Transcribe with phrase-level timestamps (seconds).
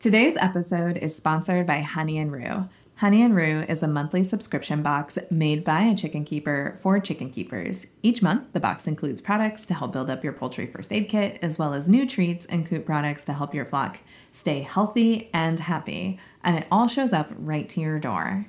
[0.00, 2.70] Today's episode is sponsored by Honey and Rue.
[2.96, 7.28] Honey and Rue is a monthly subscription box made by a chicken keeper for chicken
[7.28, 7.86] keepers.
[8.02, 11.38] Each month, the box includes products to help build up your poultry first aid kit,
[11.42, 13.98] as well as new treats and coop products to help your flock
[14.32, 16.18] stay healthy and happy.
[16.42, 18.46] And it all shows up right to your door.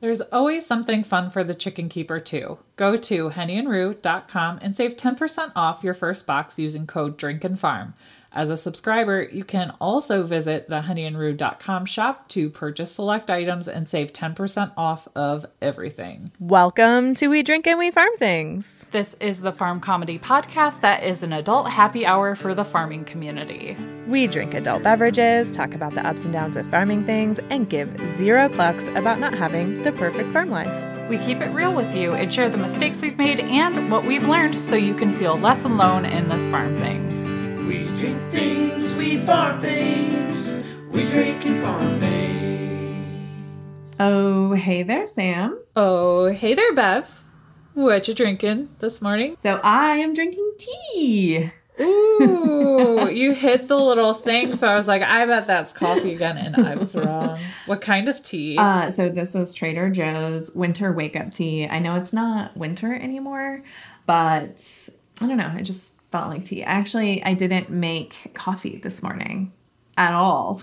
[0.00, 2.58] There's always something fun for the chicken keeper, too.
[2.76, 7.94] Go to honeyandrue.com and save 10% off your first box using code DRINKANDFARM.
[8.34, 13.88] As a subscriber, you can also visit the honeyandrue.com shop to purchase select items and
[13.88, 16.32] save 10% off of everything.
[16.40, 18.88] Welcome to We Drink and We Farm Things.
[18.90, 23.04] This is the farm comedy podcast that is an adult happy hour for the farming
[23.04, 23.76] community.
[24.08, 27.96] We drink adult beverages, talk about the ups and downs of farming things, and give
[28.16, 31.08] zero clucks about not having the perfect farm life.
[31.08, 34.26] We keep it real with you and share the mistakes we've made and what we've
[34.26, 37.23] learned so you can feel less alone in this farm thing.
[37.66, 40.58] We drink things, we farm things,
[40.90, 43.96] we drink and farm things.
[43.98, 45.58] Oh, hey there, Sam.
[45.74, 47.24] Oh, hey there, Bev.
[47.72, 49.36] What you drinking this morning?
[49.42, 51.52] So I am drinking tea.
[51.80, 56.36] Ooh, you hit the little thing, so I was like, I bet that's coffee again,
[56.36, 57.38] and I was wrong.
[57.64, 58.58] What kind of tea?
[58.58, 61.66] Uh, so this is Trader Joe's winter wake up tea.
[61.66, 63.62] I know it's not winter anymore,
[64.04, 64.88] but
[65.20, 65.50] I don't know.
[65.52, 66.62] I just felt like tea.
[66.62, 69.52] Actually, I didn't make coffee this morning
[69.96, 70.62] at all.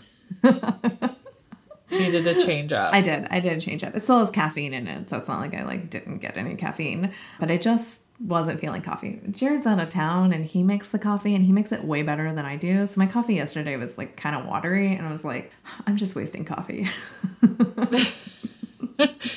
[1.91, 2.94] Needed a change up.
[2.94, 3.27] I did.
[3.30, 3.94] I did change up.
[3.94, 6.55] It still has caffeine in it, so it's not like I like didn't get any
[6.55, 7.11] caffeine.
[7.38, 9.19] But I just wasn't feeling coffee.
[9.31, 12.31] Jared's out of town and he makes the coffee and he makes it way better
[12.31, 12.88] than I do.
[12.88, 15.52] So my coffee yesterday was like kind of watery and I was like,
[15.85, 16.88] I'm just wasting coffee.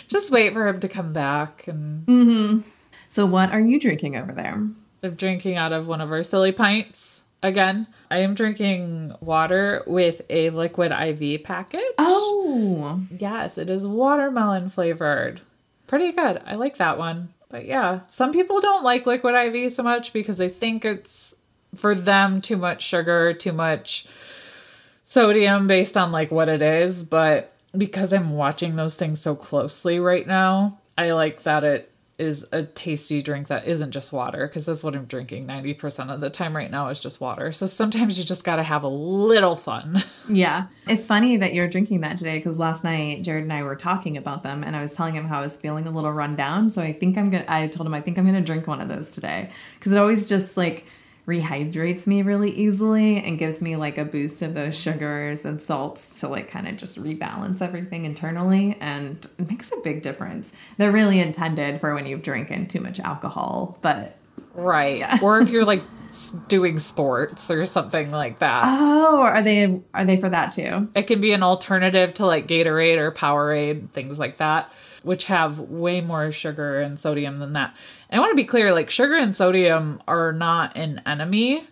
[0.09, 1.67] Just wait for him to come back.
[1.67, 2.69] And Mm-hmm.
[3.09, 4.63] so what are you drinking over there?
[5.05, 7.23] I'm drinking out of one of our silly pints.
[7.43, 11.81] Again, I am drinking water with a liquid IV package.
[11.99, 15.41] Oh, Yes, it is watermelon flavored.
[15.87, 16.41] Pretty good.
[16.47, 17.35] I like that one.
[17.51, 21.35] But yeah, some people don't like liquid IV so much because they think it's
[21.77, 24.07] for them too much sugar, too much
[25.05, 27.05] sodium based on like what it is.
[27.05, 32.47] But because I'm watching those things so closely right now, I like that it is
[32.53, 36.31] a tasty drink that isn't just water because that's what I'm drinking 90% of the
[36.31, 37.51] time right now is just water.
[37.51, 40.03] So sometimes you just got to have a little fun.
[40.27, 40.69] Yeah.
[40.89, 44.17] It's funny that you're drinking that today because last night Jared and I were talking
[44.17, 46.71] about them and I was telling him how I was feeling a little run down.
[46.71, 48.67] So I think I'm going to, I told him I think I'm going to drink
[48.67, 50.87] one of those today because it always just like
[51.27, 56.21] rehydrates me really easily and gives me like a boost of those sugars and salts
[56.21, 58.77] to like kind of just rebalance everything internally.
[58.81, 60.53] And it makes a big difference.
[60.77, 64.19] They're really intended for when you've drinking too much alcohol, but
[64.55, 65.21] Right.
[65.21, 65.83] Or if you're like
[66.49, 68.63] doing sports or something like that.
[68.67, 70.89] oh, are they, are they for that too?
[70.95, 74.73] It can be an alternative to like Gatorade or Powerade, things like that,
[75.05, 77.75] which have way more sugar and sodium than that.
[78.11, 81.67] And I want to be clear like, sugar and sodium are not an enemy.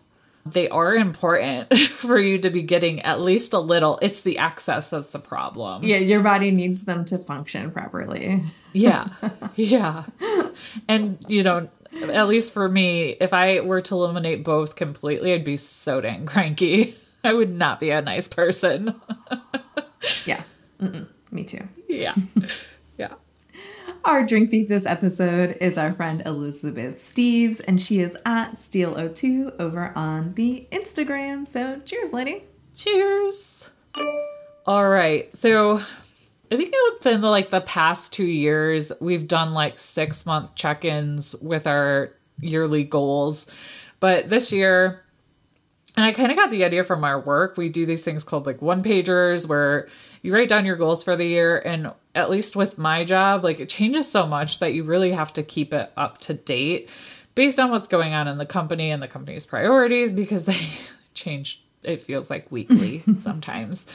[0.44, 3.98] They are important for you to be getting at least a little.
[4.02, 5.84] It's the excess that's the problem.
[5.84, 8.44] Yeah, your body needs them to function properly.
[8.72, 9.08] Yeah.
[9.54, 10.04] Yeah.
[10.88, 15.44] And, you know, at least for me, if I were to eliminate both completely, I'd
[15.44, 16.96] be so dang cranky.
[17.24, 18.94] I would not be a nice person.
[20.24, 20.42] Yeah.
[20.80, 21.06] Mm-mm.
[21.30, 21.68] Me too.
[21.88, 22.14] Yeah.
[24.04, 29.60] Our drink beat this episode is our friend Elizabeth Steves, and she is at Steel02
[29.60, 31.46] over on the Instagram.
[31.46, 32.42] So cheers, lady.
[32.74, 33.70] Cheers.
[34.66, 35.34] All right.
[35.36, 35.76] So
[36.50, 40.84] I think within the, like the past two years, we've done like six month check
[40.84, 43.46] ins with our yearly goals.
[44.00, 45.04] But this year,
[45.96, 47.56] and I kind of got the idea from our work.
[47.56, 49.88] We do these things called like one pagers where
[50.22, 51.58] you write down your goals for the year.
[51.58, 55.32] And at least with my job, like it changes so much that you really have
[55.34, 56.88] to keep it up to date
[57.34, 60.66] based on what's going on in the company and the company's priorities because they
[61.12, 63.86] change, it feels like weekly sometimes.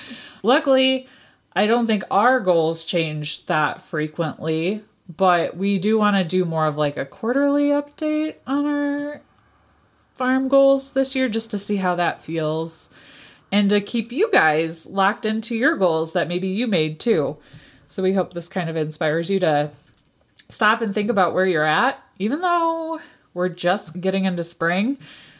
[0.43, 1.07] Luckily,
[1.55, 4.83] I don't think our goals change that frequently,
[5.15, 9.21] but we do want to do more of like a quarterly update on our
[10.17, 12.89] farm goals this year just to see how that feels
[13.51, 17.37] and to keep you guys locked into your goals that maybe you made too.
[17.87, 19.71] So we hope this kind of inspires you to
[20.49, 22.03] stop and think about where you're at.
[22.19, 22.99] Even though
[23.33, 24.97] we're just getting into spring,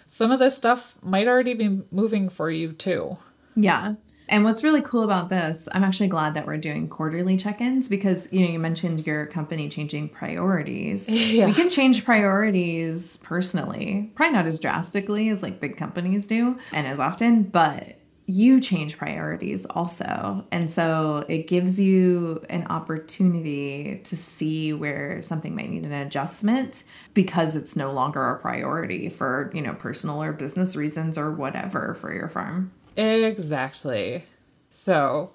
[0.07, 3.17] some of this stuff might already be moving for you too.
[3.55, 3.95] Yeah.
[4.29, 8.31] And what's really cool about this, I'm actually glad that we're doing quarterly check-ins because
[8.31, 11.07] you know you mentioned your company changing priorities.
[11.27, 11.47] Yeah.
[11.47, 16.87] We can change priorities personally, probably not as drastically as like big companies do and
[16.87, 17.97] as often, but
[18.27, 20.45] you change priorities also.
[20.51, 26.83] And so it gives you an opportunity to see where something might need an adjustment
[27.13, 31.93] because it's no longer a priority for, you know, personal or business reasons or whatever
[31.93, 32.71] for your farm.
[32.97, 34.23] Exactly.
[34.69, 35.31] So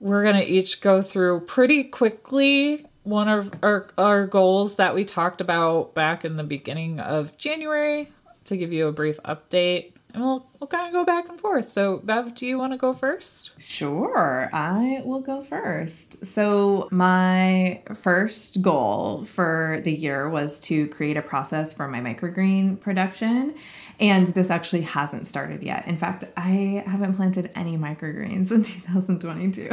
[0.00, 5.04] we're going to each go through pretty quickly one of our, our goals that we
[5.04, 8.10] talked about back in the beginning of January
[8.46, 9.92] to give you a brief update.
[10.12, 11.68] And we'll, we'll kind of go back and forth.
[11.68, 13.50] So, Bev, do you want to go first?
[13.58, 16.24] Sure, I will go first.
[16.24, 22.80] So, my first goal for the year was to create a process for my microgreen
[22.80, 23.54] production.
[23.98, 25.86] And this actually hasn't started yet.
[25.86, 29.70] In fact, I haven't planted any microgreens in 2022.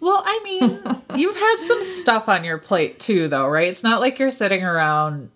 [0.00, 0.82] Well, I mean,
[1.16, 3.68] you've had some stuff on your plate too, though, right?
[3.68, 5.30] It's not like you're sitting around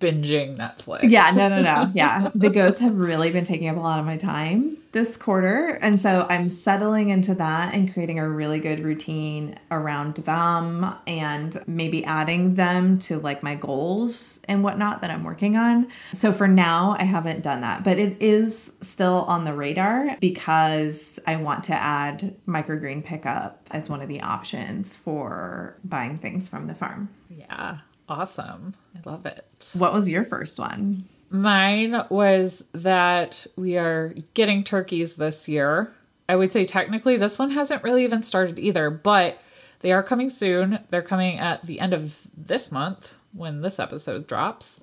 [0.00, 1.10] binging Netflix.
[1.10, 1.90] Yeah, no, no, no.
[1.94, 2.30] Yeah.
[2.34, 5.78] The goats have really been taking up a lot of my time this quarter.
[5.82, 11.54] And so I'm settling into that and creating a really good routine around them and
[11.66, 15.88] maybe adding them to like my goals and whatnot that I'm working on.
[16.14, 21.20] So for now, I haven't done that, but it is still on the radar because
[21.26, 26.68] I want to add microgreen pickup as one of the options for buying things from
[26.68, 27.10] the farm.
[27.28, 27.80] Yeah.
[28.08, 28.74] Awesome.
[28.94, 29.72] I love it.
[29.74, 31.04] What was your first one?
[31.30, 35.92] Mine was that we are getting turkeys this year.
[36.28, 39.40] I would say technically this one hasn't really even started either, but
[39.80, 40.80] they are coming soon.
[40.90, 44.80] They're coming at the end of this month when this episode drops.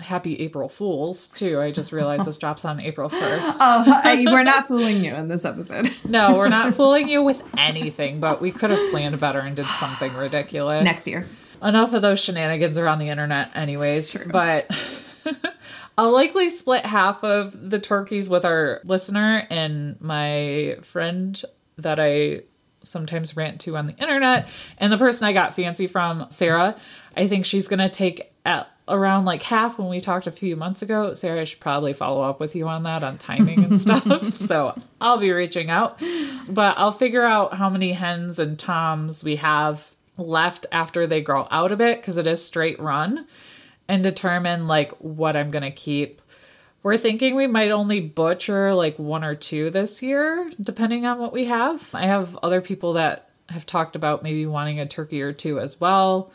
[0.00, 1.60] Happy April Fools, too.
[1.60, 3.56] I just realized this drops on April 1st.
[3.60, 5.90] Oh, I, we're not fooling you in this episode.
[6.08, 9.66] No, we're not fooling you with anything, but we could have planned better and did
[9.66, 10.84] something ridiculous.
[10.84, 11.28] Next year.
[11.62, 14.10] Enough of those shenanigans are on the internet, anyways.
[14.10, 14.26] True.
[14.26, 14.68] But
[15.96, 21.40] I'll likely split half of the turkeys with our listener and my friend
[21.78, 22.42] that I
[22.82, 24.48] sometimes rant to on the internet,
[24.78, 26.76] and the person I got fancy from, Sarah.
[27.16, 30.82] I think she's gonna take at around like half when we talked a few months
[30.82, 31.14] ago.
[31.14, 34.34] Sarah, I should probably follow up with you on that on timing and stuff.
[34.34, 35.98] so I'll be reaching out,
[36.48, 41.48] but I'll figure out how many hens and toms we have left after they grow
[41.50, 43.26] out a bit because it is straight run
[43.88, 46.20] and determine like what I'm gonna keep.
[46.82, 51.32] We're thinking we might only butcher like one or two this year, depending on what
[51.32, 51.90] we have.
[51.94, 55.80] I have other people that have talked about maybe wanting a turkey or two as
[55.80, 56.30] well,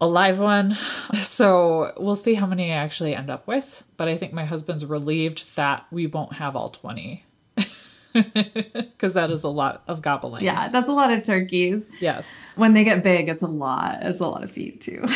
[0.00, 0.76] a live one.
[1.14, 3.82] So we'll see how many I actually end up with.
[3.96, 7.24] But I think my husband's relieved that we won't have all 20.
[8.12, 10.44] Because that is a lot of gobbling.
[10.44, 11.88] Yeah, that's a lot of turkeys.
[12.00, 12.28] Yes.
[12.56, 13.98] When they get big, it's a lot.
[14.02, 15.06] It's a lot of feet too.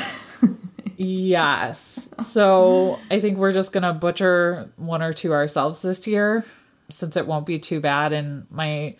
[1.06, 2.08] Yes.
[2.20, 6.44] So I think we're just gonna butcher one or two ourselves this year,
[6.88, 8.12] since it won't be too bad.
[8.12, 8.94] And my,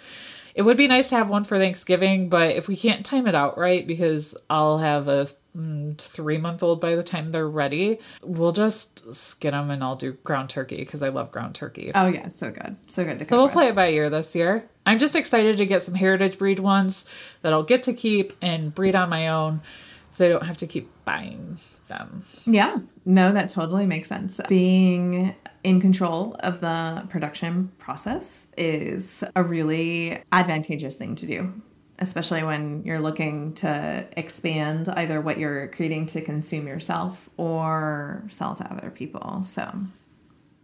[0.54, 3.34] it would be nice to have one for Thanksgiving, but if we can't time it
[3.34, 5.26] out right, because I'll have a
[5.56, 9.96] mm, three month old by the time they're ready, we'll just skin them and I'll
[9.96, 11.92] do ground turkey because I love ground turkey.
[11.94, 12.76] oh yeah, it's so good.
[12.88, 13.54] So good to So we'll with.
[13.54, 14.68] play it by ear this year.
[14.84, 17.06] I'm just excited to get some heritage breed ones
[17.42, 19.60] that I'll get to keep and breed on my own,
[20.12, 21.56] so I don't have to keep buying
[21.88, 22.24] them.
[22.44, 22.78] Yeah.
[23.06, 24.40] No, that totally makes sense.
[24.48, 31.52] Being in control of the production process is a really advantageous thing to do,
[31.98, 38.54] especially when you're looking to expand either what you're creating to consume yourself or sell
[38.54, 39.42] to other people.
[39.44, 39.72] So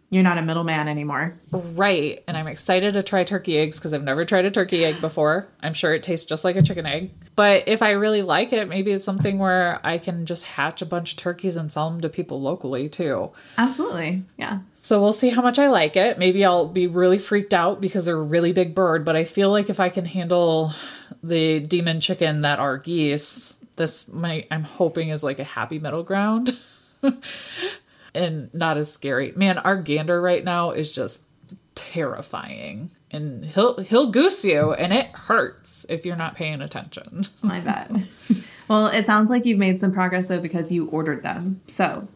[0.09, 1.35] you're not a middleman anymore.
[1.51, 2.23] Right.
[2.27, 5.47] And I'm excited to try turkey eggs because I've never tried a turkey egg before.
[5.61, 7.11] I'm sure it tastes just like a chicken egg.
[7.35, 10.85] But if I really like it, maybe it's something where I can just hatch a
[10.85, 13.29] bunch of turkeys and sell them to people locally too.
[13.57, 14.23] Absolutely.
[14.37, 14.59] Yeah.
[14.73, 16.17] So we'll see how much I like it.
[16.17, 19.51] Maybe I'll be really freaked out because they're a really big bird, but I feel
[19.51, 20.73] like if I can handle
[21.21, 26.03] the demon chicken that are geese, this might I'm hoping is like a happy middle
[26.03, 26.57] ground.
[28.13, 29.33] and not as scary.
[29.35, 31.21] Man, our gander right now is just
[31.75, 32.91] terrifying.
[33.11, 37.25] And he'll he'll goose you and it hurts if you're not paying attention.
[37.43, 37.91] I bet.
[38.67, 41.61] well, it sounds like you've made some progress though because you ordered them.
[41.67, 42.07] So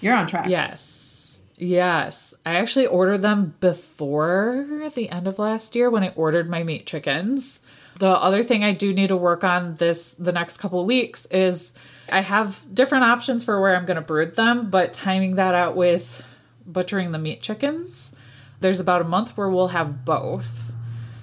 [0.00, 0.48] you're on track.
[0.48, 1.40] Yes.
[1.56, 2.34] Yes.
[2.44, 6.86] I actually ordered them before the end of last year when I ordered my meat
[6.86, 7.60] chickens.
[7.98, 11.24] The other thing I do need to work on this the next couple of weeks
[11.26, 11.72] is
[12.12, 15.74] I have different options for where I'm going to brood them, but timing that out
[15.76, 16.22] with
[16.66, 18.12] butchering the meat chickens.
[18.60, 20.72] There's about a month where we'll have both.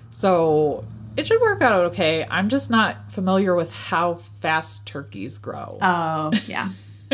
[0.09, 0.83] So
[1.15, 2.25] it should work out okay.
[2.29, 6.69] I'm just not familiar with how fast turkeys grow Oh, yeah.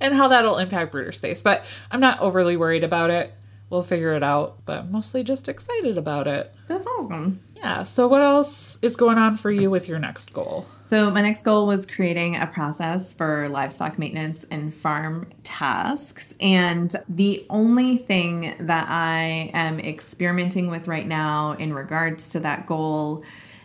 [0.00, 1.42] and how that'll impact brooder space.
[1.42, 3.32] But I'm not overly worried about it.
[3.70, 6.52] we'll figure it out, but mostly just excited about it.
[6.68, 7.40] That's awesome.
[7.56, 7.84] Yeah.
[7.84, 10.66] So, what else is going on for you with your next goal?
[10.90, 16.34] So, my next goal was creating a process for livestock maintenance and farm tasks.
[16.40, 22.66] And the only thing that I am experimenting with right now in regards to that
[22.66, 23.22] goal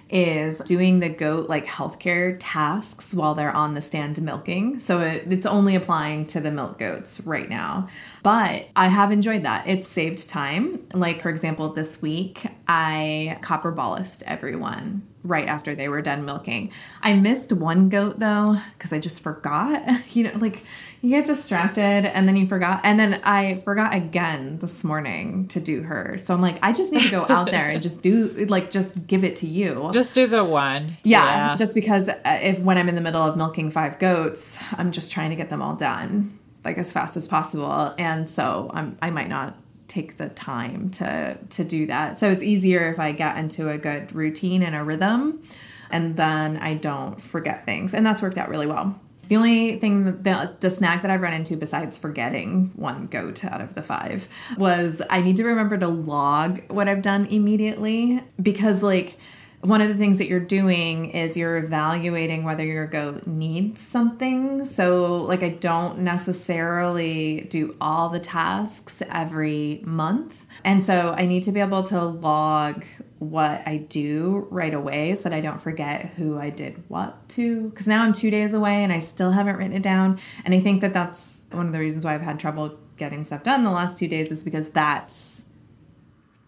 [0.08, 4.78] is doing the goat like healthcare tasks while they're on the stand milking.
[4.78, 7.90] So it, it's only applying to the milk goats right now.
[8.22, 9.68] But I have enjoyed that.
[9.68, 10.88] It's saved time.
[10.94, 16.72] Like, for example, this week I copper bolused everyone right after they were done milking.
[17.02, 19.84] I missed one goat though because I just forgot.
[20.16, 20.64] You know, like
[21.02, 22.80] you get distracted and then you forgot.
[22.84, 26.18] And then I forgot again this morning to do her.
[26.20, 29.08] So I'm like, I just need to go out there and just do, like, just
[29.08, 29.90] give it to you.
[29.92, 30.96] Just do the one.
[31.04, 34.92] Yeah, just because uh, if when I'm in the middle of milking five goats, I'm
[34.92, 38.98] just trying to get them all done like as fast as possible, and so I'm
[39.02, 39.56] I might not
[39.96, 42.20] take the time to to do that.
[42.20, 45.42] So it's easier if I get into a good routine and a rhythm,
[45.90, 49.00] and then I don't forget things, and that's worked out really well.
[49.28, 53.60] The only thing, the, the snag that I've run into besides forgetting one goat out
[53.60, 58.84] of the five was I need to remember to log what I've done immediately because,
[58.84, 59.18] like,
[59.66, 64.64] one of the things that you're doing is you're evaluating whether your goat needs something.
[64.64, 70.46] So, like, I don't necessarily do all the tasks every month.
[70.64, 72.86] And so, I need to be able to log
[73.18, 77.70] what I do right away so that I don't forget who I did what to.
[77.70, 80.20] Because now I'm two days away and I still haven't written it down.
[80.44, 83.44] And I think that that's one of the reasons why I've had trouble getting stuff
[83.44, 85.35] done the last two days is because that's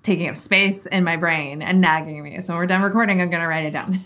[0.07, 2.39] taking up space in my brain and nagging me.
[2.39, 3.99] So when we're done recording, I'm going to write it down.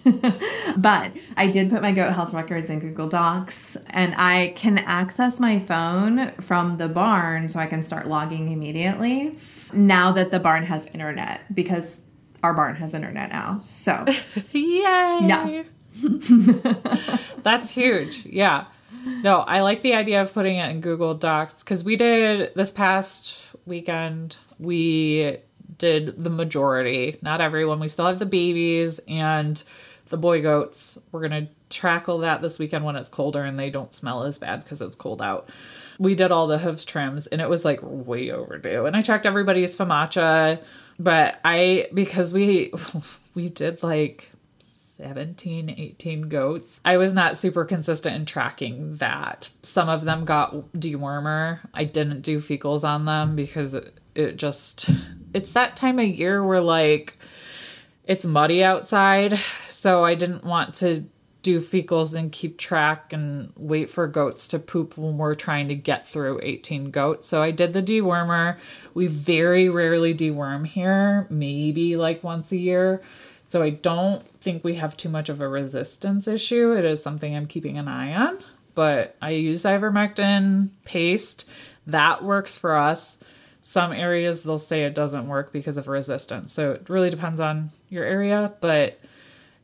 [0.77, 5.39] but I did put my goat health records in Google Docs and I can access
[5.39, 9.37] my phone from the barn so I can start logging immediately
[9.73, 12.01] now that the barn has internet because
[12.41, 13.59] our barn has internet now.
[13.61, 14.03] So,
[14.53, 15.19] Yay!
[15.21, 15.63] Yeah.
[17.43, 18.25] That's huge.
[18.25, 18.65] Yeah.
[19.05, 22.71] No, I like the idea of putting it in Google Docs because we did this
[22.71, 25.37] past weekend, we
[25.81, 27.79] did the majority, not everyone.
[27.79, 29.61] We still have the babies and
[30.09, 30.99] the boy goats.
[31.11, 34.37] We're going to tackle that this weekend when it's colder and they don't smell as
[34.37, 35.49] bad because it's cold out.
[35.97, 38.85] We did all the hooves trims and it was like way overdue.
[38.85, 40.61] And I checked everybody's FAMACHA,
[40.99, 42.71] but I, because we,
[43.33, 46.79] we did like 17, 18 goats.
[46.85, 49.49] I was not super consistent in tracking that.
[49.63, 51.61] Some of them got dewormer.
[51.73, 54.87] I didn't do fecals on them because it, it just,
[55.33, 57.17] it's that time of year where like
[58.05, 59.37] it's muddy outside.
[59.67, 61.05] So I didn't want to
[61.41, 65.75] do fecals and keep track and wait for goats to poop when we're trying to
[65.75, 67.27] get through 18 goats.
[67.27, 68.57] So I did the dewormer.
[68.93, 73.01] We very rarely deworm here, maybe like once a year.
[73.43, 76.73] So I don't think we have too much of a resistance issue.
[76.73, 78.37] It is something I'm keeping an eye on,
[78.75, 81.45] but I use ivermectin paste.
[81.87, 83.17] That works for us.
[83.71, 86.51] Some areas they'll say it doesn't work because of resistance.
[86.51, 88.99] So it really depends on your area, but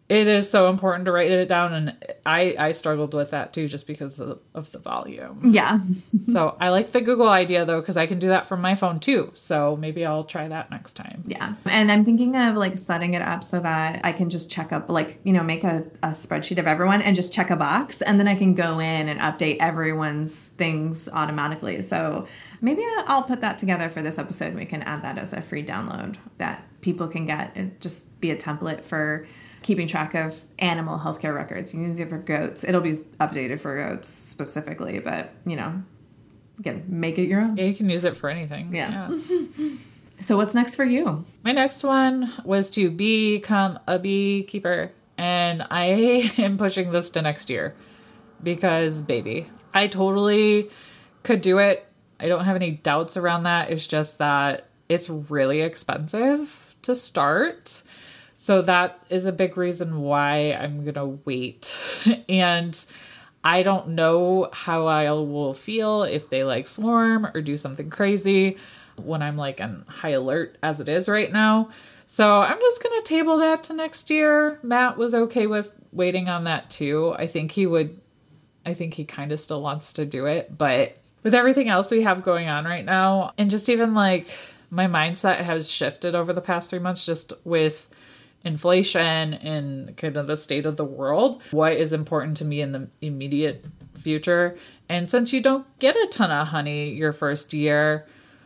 [0.09, 1.93] it is so important to write it down and
[2.25, 5.79] i i struggled with that too just because of the, of the volume yeah.
[6.31, 9.01] so i like the google idea though because i can do that from my phone
[9.01, 11.55] too so maybe i'll try that next time Yeah.
[11.65, 14.89] And I'm thinking of like setting it up so that I can just check up,
[14.89, 18.01] like, you know, make a, a spreadsheet of everyone and just check a box.
[18.01, 21.81] And then I can go in and update everyone's things automatically.
[21.81, 22.27] So
[22.61, 24.55] maybe I'll put that together for this episode.
[24.55, 28.31] We can add that as a free download that people can get and just be
[28.31, 29.27] a template for
[29.63, 31.73] keeping track of animal healthcare records.
[31.73, 32.63] You can use it for goats.
[32.63, 35.83] It'll be updated for goats specifically, but, you know,
[36.59, 37.57] again, make it your own.
[37.57, 39.09] yeah you can use it for anything Yeah.
[40.19, 41.25] So what's next for you?
[41.43, 47.51] My next one was to become a beekeeper, and I am pushing this to next
[47.51, 47.75] year
[48.41, 50.69] because, baby, I totally
[51.21, 51.87] could do it.
[52.19, 53.69] I don't have any doubts around that.
[53.71, 57.83] It's just that it's really expensive to start.
[58.36, 61.77] So that is a big reason why I'm going to wait.
[62.29, 62.86] and
[63.43, 68.57] I don't know how I will feel if they like swarm or do something crazy
[68.95, 71.69] when I'm like on high alert as it is right now.
[72.05, 74.59] So I'm just going to table that to next year.
[74.63, 77.13] Matt was okay with waiting on that too.
[77.17, 78.00] I think he would,
[78.65, 80.57] I think he kind of still wants to do it.
[80.57, 80.97] But
[81.27, 84.29] with everything else we have going on right now, and just even like
[84.69, 87.89] my mindset has shifted over the past three months just with
[88.46, 92.72] inflation and kind of the state of the world, what is important to me in
[92.72, 93.65] the immediate
[93.96, 94.57] future.
[94.88, 98.05] And since you don't get a ton of honey your first year,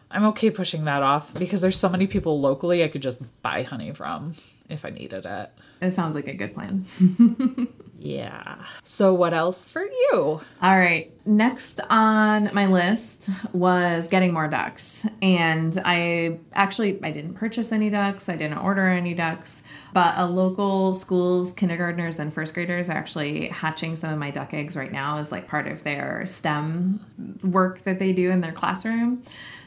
[0.09, 3.61] I'm okay pushing that off because there's so many people locally I could just buy
[3.61, 4.33] honey from
[4.71, 5.51] if I needed it.
[5.81, 6.85] It sounds like a good plan.
[8.01, 8.55] Yeah.
[8.83, 10.41] So what else for you?
[10.61, 11.13] All right.
[11.23, 15.05] Next on my list was getting more ducks.
[15.21, 18.27] And I actually I didn't purchase any ducks.
[18.27, 19.61] I didn't order any ducks.
[19.93, 24.51] But a local school's kindergartners and first graders are actually hatching some of my duck
[24.55, 28.53] eggs right now as like part of their STEM work that they do in their
[28.53, 29.21] classroom.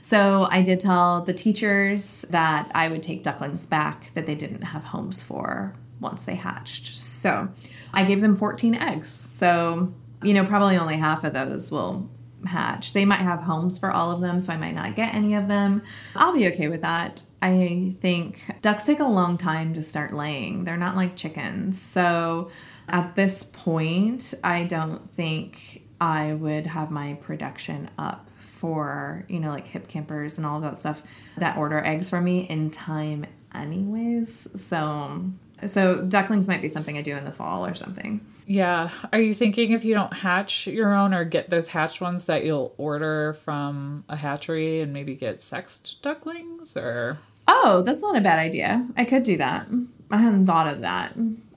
[0.04, 4.60] So I did tell the teachers that I would take ducklings back that they didn't
[4.60, 6.94] have homes for once they hatched.
[6.94, 7.48] So
[7.94, 9.08] I gave them 14 eggs.
[9.08, 12.10] So, you know, probably only half of those will
[12.44, 12.92] hatch.
[12.92, 15.48] They might have homes for all of them, so I might not get any of
[15.48, 15.80] them.
[16.14, 17.24] I'll be okay with that.
[17.40, 21.80] I think ducks take a long time to start laying, they're not like chickens.
[21.80, 22.50] So,
[22.88, 28.28] at this point, I don't think I would have my production up
[28.64, 31.02] for, you know, like hip campers and all that stuff
[31.36, 34.48] that order eggs for me in time anyways.
[34.58, 35.22] So,
[35.66, 38.24] so ducklings might be something I do in the fall or something.
[38.46, 38.88] Yeah.
[39.12, 42.42] Are you thinking if you don't hatch your own or get those hatched ones that
[42.42, 48.22] you'll order from a hatchery and maybe get sexed ducklings or Oh, that's not a
[48.22, 48.88] bad idea.
[48.96, 49.68] I could do that.
[50.10, 51.12] I hadn't thought of that.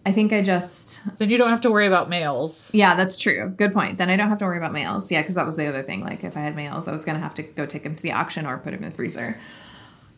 [0.08, 2.72] I think I just then you don't have to worry about males.
[2.74, 3.50] Yeah, that's true.
[3.58, 3.98] Good point.
[3.98, 5.12] Then I don't have to worry about males.
[5.12, 6.00] Yeah, because that was the other thing.
[6.00, 8.14] Like if I had males, I was gonna have to go take them to the
[8.14, 9.38] auction or put them in the freezer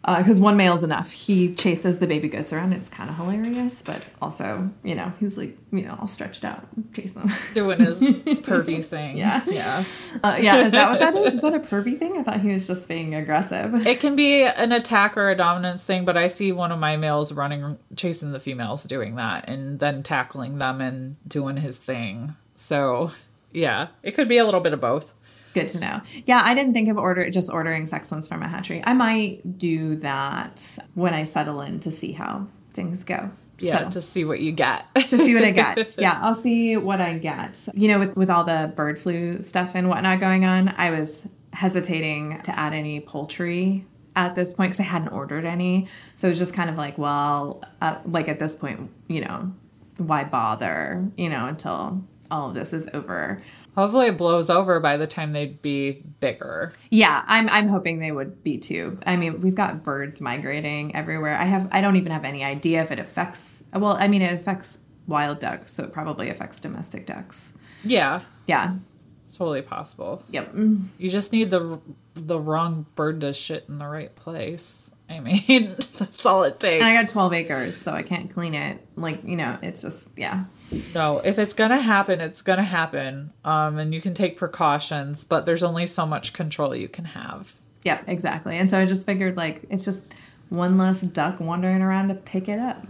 [0.01, 1.11] because uh, one male is enough.
[1.11, 2.71] He chases the baby goats around.
[2.71, 6.65] It's kind of hilarious, but also, you know, he's like, you know, all stretched out,
[6.93, 7.31] chasing them.
[7.53, 9.17] Doing his pervy thing.
[9.17, 9.43] Yeah.
[9.45, 9.83] Yeah.
[10.23, 10.65] Uh, yeah.
[10.65, 11.35] Is that what that is?
[11.35, 12.17] Is that a pervy thing?
[12.17, 13.85] I thought he was just being aggressive.
[13.87, 16.97] It can be an attack or a dominance thing, but I see one of my
[16.97, 22.35] males running, chasing the females doing that and then tackling them and doing his thing.
[22.55, 23.11] So,
[23.53, 25.13] yeah, it could be a little bit of both.
[25.53, 26.01] Good to know.
[26.25, 28.83] Yeah, I didn't think of order just ordering sex ones from a hatchery.
[28.85, 33.31] I might do that when I settle in to see how things go.
[33.57, 34.85] Yeah, so, to see what you get.
[34.95, 35.77] to see what I get.
[35.97, 37.67] Yeah, I'll see what I get.
[37.73, 41.27] You know, with with all the bird flu stuff and whatnot going on, I was
[41.51, 45.87] hesitating to add any poultry at this point because I hadn't ordered any.
[46.15, 49.51] So it was just kind of like, well, uh, like at this point, you know,
[49.97, 51.05] why bother?
[51.17, 53.41] You know, until all of this is over.
[53.79, 56.73] Hopefully it blows over by the time they'd be bigger.
[56.89, 58.99] Yeah, I'm I'm hoping they would be too.
[59.05, 61.37] I mean, we've got birds migrating everywhere.
[61.37, 64.33] I have I don't even have any idea if it affects well, I mean it
[64.33, 67.53] affects wild ducks, so it probably affects domestic ducks.
[67.83, 68.21] Yeah.
[68.47, 68.75] Yeah.
[69.23, 70.23] It's totally possible.
[70.29, 70.55] Yep.
[70.97, 71.79] You just need the
[72.15, 74.91] the wrong bird to shit in the right place.
[75.09, 76.83] I mean, that's all it takes.
[76.83, 78.85] And I got 12 acres, so I can't clean it.
[78.95, 80.43] Like, you know, it's just, yeah.
[80.93, 83.31] No, if it's gonna happen, it's gonna happen.
[83.43, 87.55] Um, and you can take precautions, but there's only so much control you can have.
[87.83, 88.57] Yeah, exactly.
[88.57, 90.05] And so I just figured, like, it's just
[90.49, 92.85] one less duck wandering around to pick it up.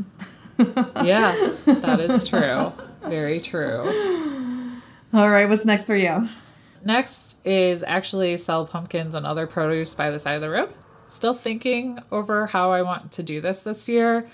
[1.05, 2.71] yeah, that is true.
[3.03, 3.81] Very true.
[5.13, 6.27] All right, what's next for you?
[6.83, 10.73] Next is actually sell pumpkins and other produce by the side of the road
[11.09, 14.29] still thinking over how I want to do this this year,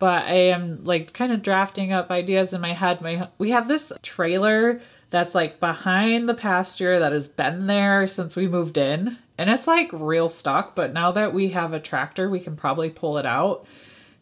[0.00, 3.00] but I am like kind of drafting up ideas in my head.
[3.00, 8.34] My we have this trailer that's like behind the pasture that has been there since
[8.34, 12.28] we moved in, and it's like real stock, but now that we have a tractor,
[12.28, 13.66] we can probably pull it out.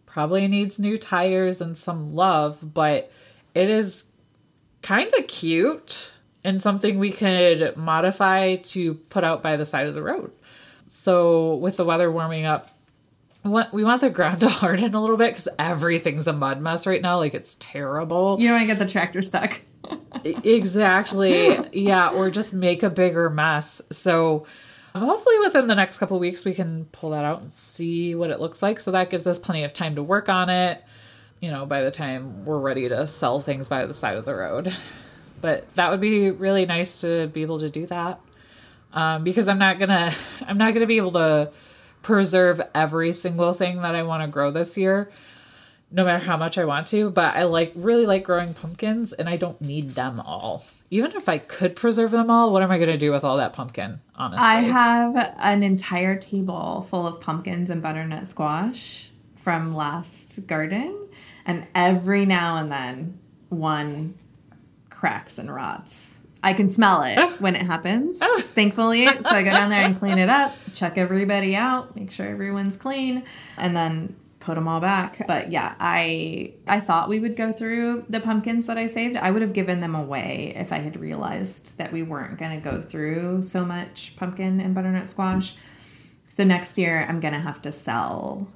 [0.04, 3.12] Probably needs new tires and some love, but
[3.54, 4.06] it is
[4.82, 6.12] kind of cute
[6.42, 10.32] and something we could modify to put out by the side of the road.
[10.88, 12.70] So with the weather warming up,
[13.48, 16.86] want, we want the ground to harden a little bit because everything's a mud mess
[16.86, 17.18] right now.
[17.18, 18.36] Like it's terrible.
[18.38, 19.60] You don't want to get the tractor stuck.
[20.24, 21.58] exactly.
[21.72, 23.82] Yeah, or just make a bigger mess.
[23.90, 24.46] So
[24.94, 28.40] hopefully within the next couple weeks we can pull that out and see what it
[28.40, 28.80] looks like.
[28.80, 30.82] So that gives us plenty of time to work on it.
[31.40, 34.34] You know, by the time we're ready to sell things by the side of the
[34.34, 34.74] road.
[35.40, 38.20] But that would be really nice to be able to do that
[38.92, 40.12] um, because I'm not gonna
[40.46, 41.50] I'm not gonna be able to
[42.02, 45.10] preserve every single thing that I want to grow this year,
[45.90, 47.10] no matter how much I want to.
[47.10, 50.64] But I like really like growing pumpkins, and I don't need them all.
[50.90, 53.52] Even if I could preserve them all, what am I gonna do with all that
[53.52, 54.00] pumpkin?
[54.14, 61.08] Honestly, I have an entire table full of pumpkins and butternut squash from last garden,
[61.44, 64.14] and every now and then one
[64.90, 67.34] cracks and rots I can smell it oh.
[67.38, 68.40] when it happens, oh.
[68.40, 69.06] thankfully.
[69.06, 72.76] So I go down there and clean it up, check everybody out, make sure everyone's
[72.76, 73.24] clean,
[73.56, 75.26] and then put them all back.
[75.26, 79.16] But yeah, I I thought we would go through the pumpkins that I saved.
[79.16, 82.70] I would have given them away if I had realized that we weren't going to
[82.70, 85.56] go through so much pumpkin and butternut squash.
[86.30, 88.48] So next year, I'm going to have to sell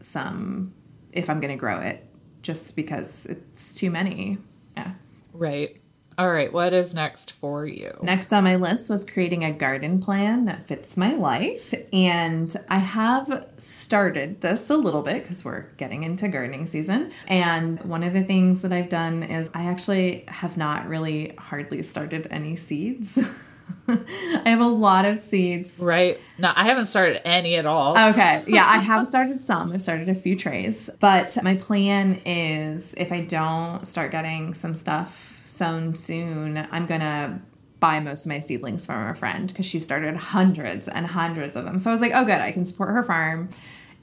[0.00, 0.72] some
[1.12, 2.04] if I'm going to grow it
[2.42, 4.38] just because it's too many.
[4.76, 4.92] Yeah.
[5.32, 5.80] Right.
[6.18, 6.50] All right.
[6.50, 7.92] What is next for you?
[8.02, 11.74] Next on my list was creating a garden plan that fits my life.
[11.92, 17.12] And I have started this a little bit because we're getting into gardening season.
[17.28, 21.82] And one of the things that I've done is I actually have not really hardly
[21.82, 23.18] started any seeds.
[23.88, 25.78] I have a lot of seeds.
[25.78, 26.18] Right.
[26.38, 27.98] No, I haven't started any at all.
[28.10, 28.42] Okay.
[28.48, 29.72] Yeah, I have started some.
[29.72, 30.88] I've started a few trays.
[30.98, 37.00] But my plan is if I don't start getting some stuff sown soon, I'm going
[37.00, 37.40] to
[37.80, 41.64] buy most of my seedlings from a friend because she started hundreds and hundreds of
[41.64, 41.78] them.
[41.78, 43.48] So I was like, oh, good, I can support her farm.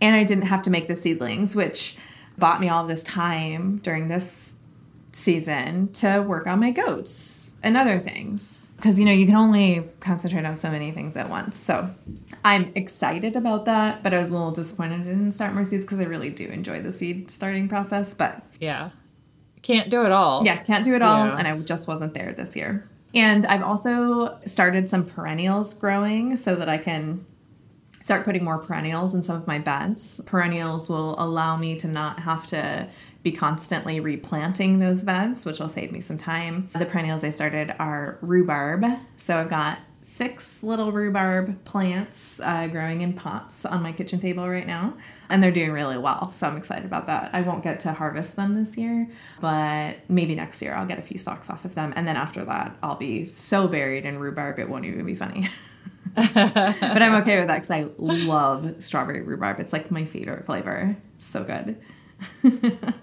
[0.01, 1.97] And I didn't have to make the seedlings, which
[2.37, 4.55] bought me all this time during this
[5.11, 8.73] season to work on my goats and other things.
[8.75, 11.55] Because, you know, you can only concentrate on so many things at once.
[11.55, 11.89] So
[12.43, 15.85] I'm excited about that, but I was a little disappointed I didn't start more seeds
[15.85, 18.13] because I really do enjoy the seed starting process.
[18.13, 18.89] But Yeah.
[19.63, 20.45] Can't do it all.
[20.45, 21.25] yeah, can't do it all.
[21.25, 21.37] Yeah.
[21.37, 22.87] And I just wasn't there this year.
[23.15, 27.25] And I've also started some perennials growing so that I can
[28.01, 30.19] start putting more perennials in some of my beds.
[30.25, 32.87] Perennials will allow me to not have to
[33.23, 36.67] be constantly replanting those beds, which will save me some time.
[36.77, 38.83] The perennials I started are rhubarb.
[39.17, 44.49] So I've got six little rhubarb plants uh, growing in pots on my kitchen table
[44.49, 44.95] right now,
[45.33, 46.31] and they're doing really well.
[46.31, 47.31] So I'm excited about that.
[47.33, 49.09] I won't get to harvest them this year,
[49.41, 51.91] but maybe next year I'll get a few stalks off of them.
[51.95, 55.49] And then after that, I'll be so buried in rhubarb, it won't even be funny.
[56.13, 59.59] but I'm okay with that because I love strawberry rhubarb.
[59.59, 60.95] It's like my favorite flavor.
[61.17, 61.81] So good.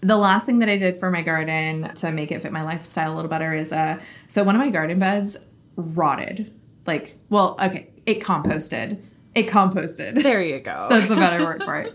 [0.00, 3.12] the last thing that I did for my garden to make it fit my lifestyle
[3.12, 5.36] a little better is uh so one of my garden beds
[5.76, 6.50] rotted.
[6.86, 9.02] Like, well, okay, it composted.
[9.36, 10.22] It composted.
[10.22, 10.86] There you go.
[10.90, 11.94] That's a better word for it.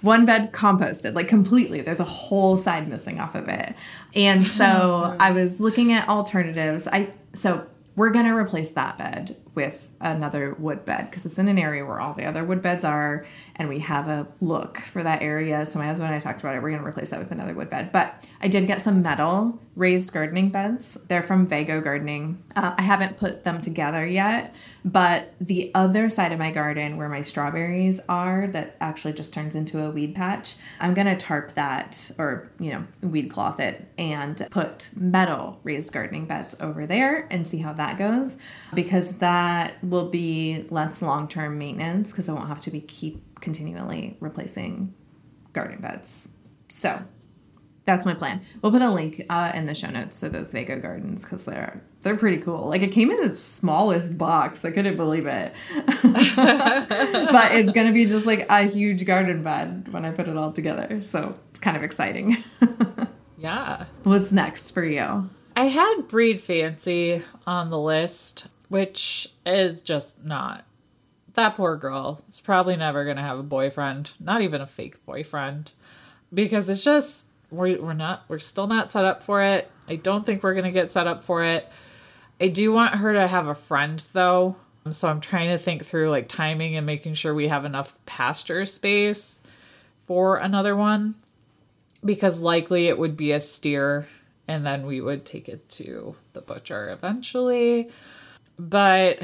[0.00, 1.82] One bed composted, like completely.
[1.82, 3.74] There's a whole side missing off of it.
[4.14, 6.88] And so I was looking at alternatives.
[6.88, 7.66] I so
[7.96, 12.00] we're gonna replace that bed with another wood bed because it's in an area where
[12.00, 15.66] all the other wood beds are, and we have a look for that area.
[15.66, 16.62] So my husband and I talked about it.
[16.62, 17.92] We're gonna replace that with another wood bed.
[17.92, 20.98] But I did get some metal raised gardening beds.
[21.08, 22.42] They're from Vego Gardening.
[22.56, 27.08] Uh, I haven't put them together yet, but the other side of my garden where
[27.08, 32.10] my strawberries are, that actually just turns into a weed patch, I'm gonna tarp that
[32.18, 37.46] or you know weed cloth it and put metal raised gardening beds over there and
[37.46, 38.38] see how that goes
[38.74, 43.40] because that will be less long term maintenance because I won't have to be keep
[43.40, 44.94] continually replacing
[45.52, 46.28] garden beds.
[46.68, 47.02] So
[47.84, 48.40] that's my plan.
[48.62, 51.82] We'll put a link uh, in the show notes to those Vego gardens because they're
[52.02, 52.68] they're pretty cool.
[52.68, 54.64] Like it came in its smallest box.
[54.64, 55.54] I couldn't believe it.
[55.74, 60.52] but it's gonna be just like a huge garden bed when I put it all
[60.52, 61.02] together.
[61.02, 62.42] So it's kind of exciting.
[63.38, 63.86] yeah.
[64.04, 65.28] What's next for you?
[65.56, 70.64] I had Breed Fancy on the list, which is just not.
[71.34, 75.04] That poor girl is probably never going to have a boyfriend, not even a fake
[75.04, 75.72] boyfriend,
[76.32, 79.70] because it's just, we're, we're not, we're still not set up for it.
[79.88, 81.68] I don't think we're going to get set up for it.
[82.40, 84.56] I do want her to have a friend though.
[84.88, 88.64] So I'm trying to think through like timing and making sure we have enough pasture
[88.64, 89.40] space
[90.06, 91.16] for another one
[92.04, 94.08] because likely it would be a steer
[94.48, 97.90] and then we would take it to the butcher eventually.
[98.68, 99.22] But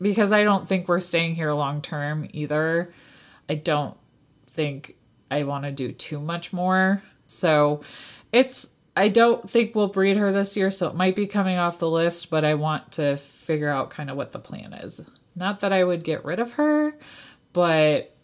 [0.00, 2.94] because I don't think we're staying here long term either,
[3.48, 3.96] I don't
[4.50, 4.96] think
[5.30, 7.02] I want to do too much more.
[7.26, 7.82] So
[8.32, 11.80] it's I don't think we'll breed her this year, so it might be coming off
[11.80, 15.00] the list, but I want to figure out kind of what the plan is.
[15.34, 16.96] Not that I would get rid of her,
[17.52, 18.14] but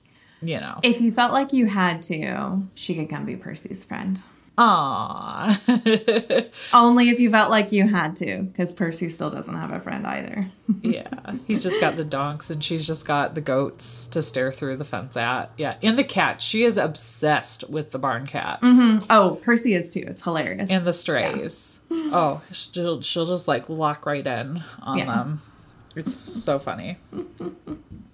[0.40, 0.78] you know.
[0.84, 4.22] If you felt like you had to, she could come be Percy's friend.
[4.60, 6.50] Aww.
[6.74, 10.06] Only if you felt like you had to, because Percy still doesn't have a friend
[10.06, 10.48] either.
[10.82, 11.08] yeah.
[11.46, 14.84] He's just got the donks and she's just got the goats to stare through the
[14.84, 15.50] fence at.
[15.56, 15.76] Yeah.
[15.82, 16.40] And the cat.
[16.42, 19.04] She is obsessed with the barn cats mm-hmm.
[19.08, 20.04] Oh, Percy is too.
[20.06, 20.70] It's hilarious.
[20.70, 21.80] and the strays.
[21.90, 25.06] Oh, she'll, she'll just like lock right in on Yeah.
[25.06, 25.42] them.
[25.96, 26.98] It's so funny.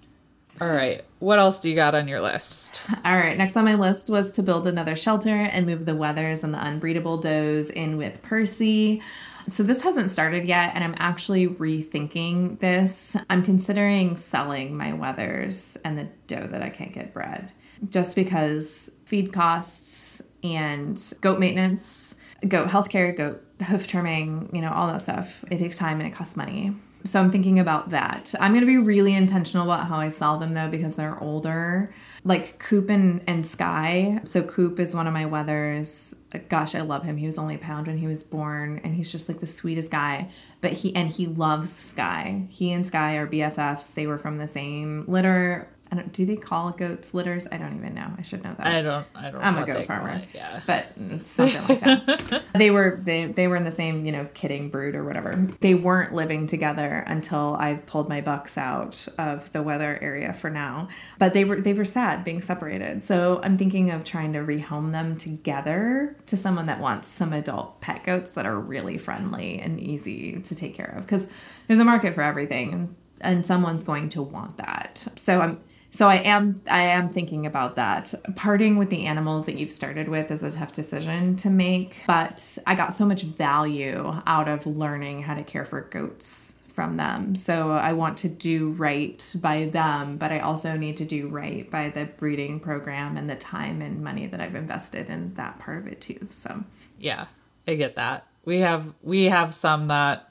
[0.59, 1.03] All right.
[1.19, 2.81] What else do you got on your list?
[3.05, 6.43] All right, next on my list was to build another shelter and move the weathers
[6.43, 9.01] and the unbreedable does in with Percy.
[9.49, 13.15] So this hasn't started yet, and I'm actually rethinking this.
[13.29, 17.51] I'm considering selling my weathers and the doe that I can't get bred,
[17.89, 22.15] just because feed costs and goat maintenance,
[22.47, 25.45] goat healthcare, goat hoof trimming, you know, all that stuff.
[25.49, 26.75] It takes time and it costs money.
[27.07, 28.33] So I'm thinking about that.
[28.39, 31.93] I'm going to be really intentional about how I sell them though because they're older.
[32.23, 34.19] Like Coop and, and Sky.
[34.25, 36.13] So Coop is one of my weathers.
[36.49, 37.15] Gosh, I love him.
[37.15, 39.91] He was only a pound when he was born and he's just like the sweetest
[39.91, 40.29] guy.
[40.59, 42.45] But he and he loves Sky.
[42.49, 43.93] He and Sky are BFFs.
[43.93, 45.69] They were from the same litter.
[45.91, 47.47] I don't, do they call goats litters?
[47.51, 48.11] I don't even know.
[48.17, 48.67] I should know that.
[48.67, 49.05] I don't.
[49.15, 49.41] I don't.
[49.41, 50.09] I'm know a goat farmer.
[50.09, 50.61] it, Yeah.
[50.67, 52.43] But mm, something like that.
[52.53, 55.35] they were they they were in the same, you know, kidding brood or whatever.
[55.61, 60.49] They weren't living together until I pulled my bucks out of the weather area for
[60.49, 60.89] now.
[61.19, 63.03] But they were they were sad being separated.
[63.03, 67.79] So I'm thinking of trying to rehome them together to someone that wants some adult
[67.79, 71.29] pet goats that are really friendly and easy to take care of because
[71.67, 75.05] there's a market for everything and someone's going to want that.
[75.15, 75.59] So I'm
[75.97, 78.13] so I am I am thinking about that.
[78.35, 82.59] Parting with the animals that you've started with is a tough decision to make, but
[82.67, 87.33] I got so much value out of learning how to care for goats from them.
[87.33, 91.67] So I want to do right by them, but I also need to do right
[91.71, 95.79] by the breeding program and the time and money that I've invested in that part
[95.79, 96.27] of it too.
[96.29, 96.63] So
[96.99, 97.25] Yeah,
[97.67, 98.27] I get that.
[98.45, 100.26] We have we have some that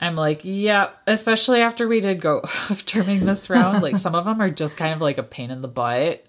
[0.00, 4.24] I'm like, yeah, especially after we did go off trimming this round, like some of
[4.24, 6.26] them are just kind of like a pain in the butt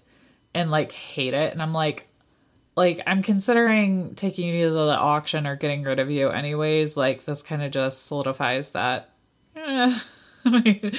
[0.54, 1.52] and like hate it.
[1.52, 2.06] And I'm like,
[2.76, 6.96] like I'm considering taking you to the auction or getting rid of you anyways.
[6.96, 9.10] Like this kind of just solidifies that.
[9.56, 9.98] eh,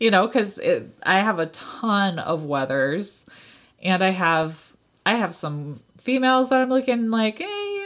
[0.00, 0.58] you know, because
[1.04, 3.24] I have a ton of weathers,
[3.82, 4.72] and I have
[5.06, 7.77] I have some females that I'm looking like, hey,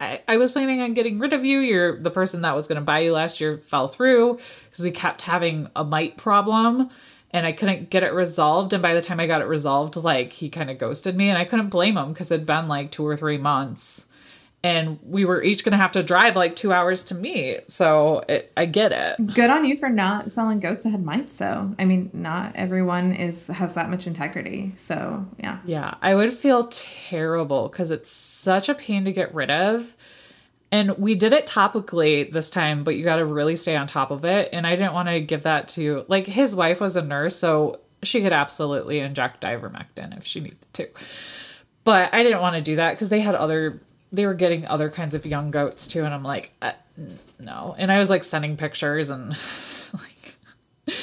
[0.00, 1.60] I, I was planning on getting rid of you.
[1.60, 4.38] You're the person that was going to buy you last year fell through
[4.70, 6.90] because we kept having a mite problem
[7.30, 8.72] and I couldn't get it resolved.
[8.72, 11.38] And by the time I got it resolved, like he kind of ghosted me and
[11.38, 14.06] I couldn't blame him because it'd been like two or three months
[14.64, 17.70] and we were each going to have to drive like two hours to meet.
[17.70, 19.34] So it, I get it.
[19.34, 21.74] good on you for not selling goats that had mites though.
[21.78, 24.72] I mean, not everyone is has that much integrity.
[24.76, 25.60] So yeah.
[25.66, 29.94] Yeah, I would feel terrible because it's such a pain to get rid of.
[30.72, 34.10] And we did it topically this time, but you got to really stay on top
[34.10, 34.48] of it.
[34.52, 37.78] And I didn't want to give that to, like, his wife was a nurse, so
[38.02, 40.88] she could absolutely inject ivermectin if she needed to.
[41.84, 43.82] But I didn't want to do that because they had other,
[44.14, 46.04] they were getting other kinds of young goats too.
[46.04, 46.72] And I'm like, uh,
[47.38, 47.74] no.
[47.78, 49.30] And I was like sending pictures and
[49.92, 50.96] like,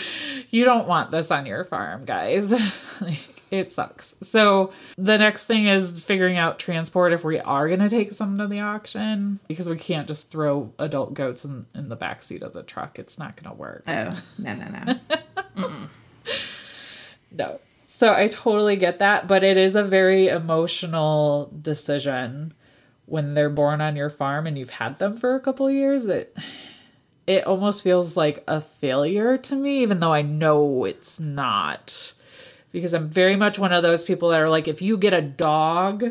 [0.50, 2.52] you don't want this on your farm, guys.
[3.02, 4.16] like, it sucks.
[4.22, 8.38] So the next thing is figuring out transport if we are going to take some
[8.38, 12.44] to the auction because we can't just throw adult goats in, in the back seat
[12.44, 12.98] of the truck.
[12.98, 13.84] It's not going to work.
[13.88, 15.00] Oh no no
[15.58, 15.88] no.
[17.34, 17.60] No.
[17.88, 22.54] So I totally get that, but it is a very emotional decision
[23.12, 26.06] when they're born on your farm and you've had them for a couple years.
[26.06, 26.36] It
[27.28, 32.14] it almost feels like a failure to me, even though I know it's not.
[32.72, 35.22] Because I'm very much one of those people that are like, if you get a
[35.22, 36.06] dog,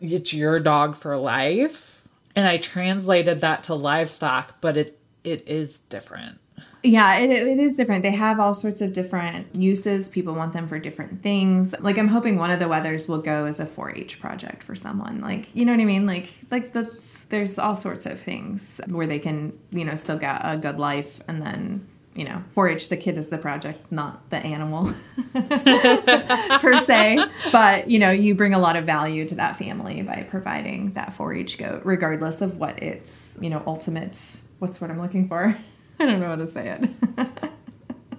[0.00, 2.02] it's your dog for life.
[2.34, 6.38] And I translated that to livestock, but it it is different.
[6.86, 8.02] Yeah, it, it is different.
[8.02, 10.10] They have all sorts of different uses.
[10.10, 11.74] People want them for different things.
[11.80, 15.22] Like I'm hoping one of the weathers will go as a 4-H project for someone.
[15.22, 16.06] Like you know what I mean?
[16.06, 20.42] Like like that's there's all sorts of things where they can you know still get
[20.44, 24.36] a good life and then you know 4-H the kid is the project, not the
[24.36, 24.92] animal
[25.32, 27.18] per se.
[27.50, 31.16] But you know you bring a lot of value to that family by providing that
[31.16, 34.36] 4-H goat, regardless of what its you know ultimate.
[34.58, 35.56] What's what I'm looking for?
[36.00, 36.90] I don't know how to say it.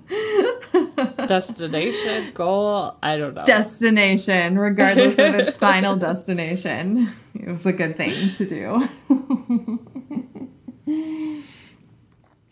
[1.27, 3.43] Destination, goal, I don't know.
[3.45, 7.09] destination, regardless of its final destination.
[7.33, 8.87] It was a good thing to do.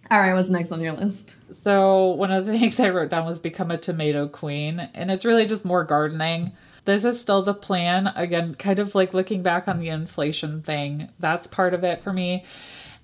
[0.09, 1.35] All right, what's next on your list?
[1.53, 5.25] So one of the things I wrote down was become a tomato queen, and it's
[5.25, 6.51] really just more gardening.
[6.85, 8.11] This is still the plan.
[8.15, 11.09] Again, kind of like looking back on the inflation thing.
[11.19, 12.43] That's part of it for me.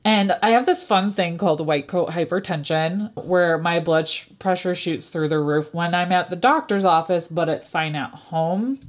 [0.05, 4.73] And I have this fun thing called white coat hypertension, where my blood sh- pressure
[4.73, 8.79] shoots through the roof when I'm at the doctor's office, but it's fine at home.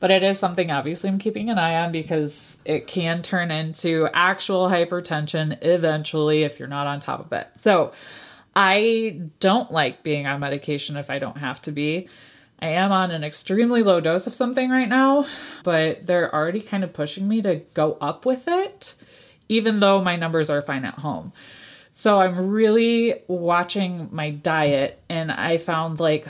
[0.00, 4.08] But it is something obviously I'm keeping an eye on because it can turn into
[4.12, 7.48] actual hypertension eventually if you're not on top of it.
[7.54, 7.92] So
[8.54, 12.08] I don't like being on medication if I don't have to be.
[12.60, 15.26] I am on an extremely low dose of something right now,
[15.62, 18.94] but they're already kind of pushing me to go up with it,
[19.48, 21.32] even though my numbers are fine at home.
[21.92, 26.26] So I'm really watching my diet, and I found like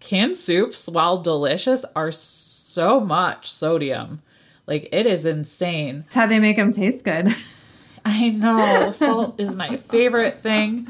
[0.00, 4.20] canned soups, while delicious, are so much sodium.
[4.66, 6.04] Like it is insane.
[6.06, 7.34] It's how they make them taste good.
[8.04, 10.88] I know salt is my favorite thing.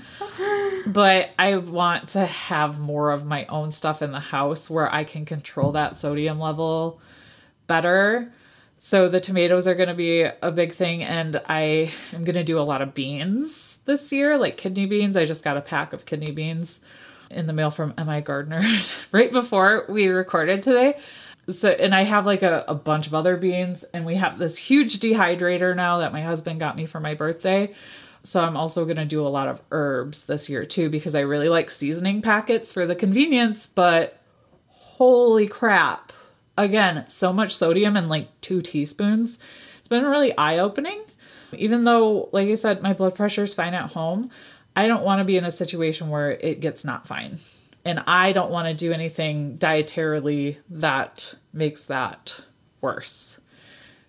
[0.87, 5.05] but I want to have more of my own stuff in the house where I
[5.05, 7.01] can control that sodium level
[7.67, 8.33] better.
[8.83, 12.43] So the tomatoes are going to be a big thing and I am going to
[12.43, 15.19] do a lot of beans this year, like kidney beans.
[15.19, 16.81] I just got a pack of kidney beans
[17.31, 18.63] in the mail from MIgardener
[19.13, 20.99] right before we recorded today.
[21.51, 24.57] So and I have like a, a bunch of other beans and we have this
[24.57, 27.75] huge dehydrator now that my husband got me for my birthday.
[28.23, 31.21] So I'm also going to do a lot of herbs this year too because I
[31.21, 34.19] really like seasoning packets for the convenience, but
[34.69, 36.15] holy crap.
[36.61, 39.39] Again, so much sodium in like 2 teaspoons.
[39.79, 41.03] It's been really eye-opening.
[41.57, 44.31] Even though like I said my blood pressure is fine at home,
[44.77, 47.39] I don't want to be in a situation where it gets not fine.
[47.83, 52.43] And I don't want to do anything dietarily that makes that
[52.83, 53.41] worse.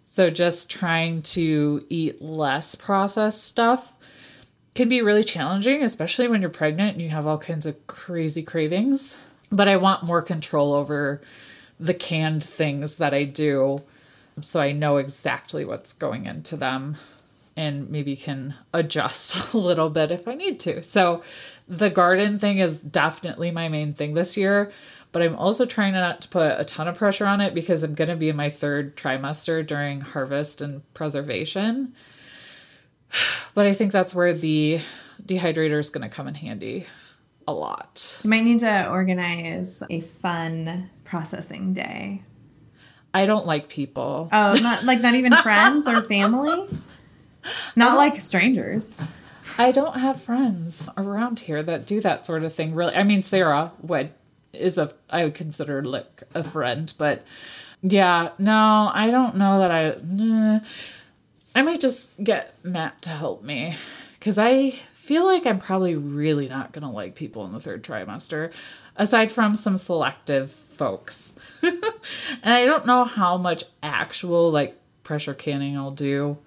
[0.06, 3.96] So just trying to eat less processed stuff
[4.76, 8.44] can be really challenging, especially when you're pregnant and you have all kinds of crazy
[8.44, 9.16] cravings.
[9.50, 11.22] But I want more control over
[11.82, 13.84] the canned things that I do
[14.40, 16.96] so I know exactly what's going into them
[17.58, 20.82] and maybe can adjust a little bit if I need to.
[20.82, 21.22] So
[21.68, 24.72] the garden thing is definitely my main thing this year,
[25.12, 27.94] but I'm also trying not to put a ton of pressure on it because I'm
[27.94, 31.94] going to be in my third trimester during harvest and preservation.
[33.54, 34.80] But I think that's where the
[35.22, 36.86] dehydrator is going to come in handy
[37.46, 38.18] a lot.
[38.24, 42.22] You might need to organize a fun processing day.
[43.14, 44.30] I don't like people.
[44.32, 46.70] Oh, not like not even friends or family?
[47.76, 48.98] Not like strangers.
[49.58, 52.74] I don't have friends around here that do that sort of thing.
[52.74, 54.12] Really, I mean, Sarah would
[54.54, 57.26] is a I would consider like a friend, but
[57.82, 59.98] yeah, no, I don't know that I.
[60.06, 60.60] nah.
[61.54, 63.76] I might just get Matt to help me
[64.18, 68.54] because I feel like I'm probably really not gonna like people in the third trimester,
[68.96, 71.36] aside from some selective folks.
[71.62, 71.76] and
[72.44, 76.40] I don't know how much actual like pressure canning I'll do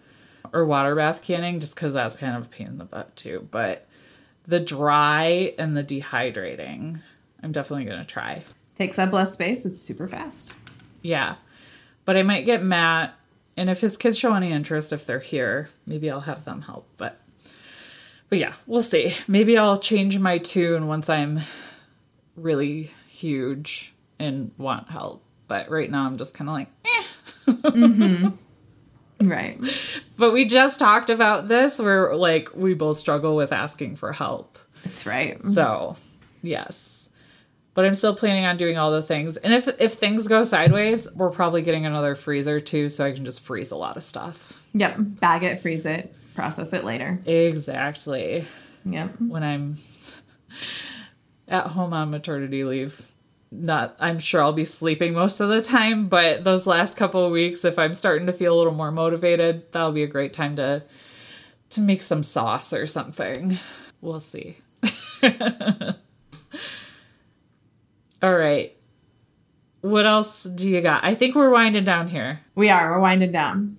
[0.52, 3.46] or water bath canning just because that's kind of a pain in the butt too.
[3.52, 3.86] But
[4.44, 6.98] the dry and the dehydrating,
[7.44, 8.42] I'm definitely gonna try.
[8.76, 9.64] Takes up less space.
[9.64, 10.52] It's super fast.
[11.00, 11.36] Yeah.
[12.04, 13.14] But I might get Matt,
[13.56, 16.88] and if his kids show any interest, if they're here, maybe I'll have them help.
[16.96, 17.20] But
[18.30, 19.14] but yeah, we'll see.
[19.28, 21.42] Maybe I'll change my tune once I'm
[22.34, 25.22] really huge and want help.
[25.48, 28.30] But right now I'm just kind of like, eh.
[29.20, 29.58] Right.
[30.16, 34.60] But we just talked about this where like we both struggle with asking for help.
[34.84, 35.42] That's right.
[35.44, 35.96] So,
[36.40, 37.08] yes.
[37.74, 39.36] But I'm still planning on doing all the things.
[39.38, 43.24] And if if things go sideways, we're probably getting another freezer too so I can
[43.24, 44.64] just freeze a lot of stuff.
[44.74, 44.94] Yep.
[44.98, 47.18] Bag it, freeze it, process it later.
[47.26, 48.46] Exactly.
[48.84, 49.20] Yep.
[49.20, 49.78] When I'm
[51.48, 53.04] at home on maternity leave.
[53.56, 57.64] Not I'm sure I'll be sleeping most of the time, but those last couple weeks
[57.64, 60.82] if I'm starting to feel a little more motivated, that'll be a great time to
[61.70, 63.58] to make some sauce or something.
[64.00, 64.56] We'll see.
[68.22, 68.74] All right.
[69.80, 71.04] What else do you got?
[71.04, 72.40] I think we're winding down here.
[72.54, 72.90] We are.
[72.90, 73.76] We're winding down.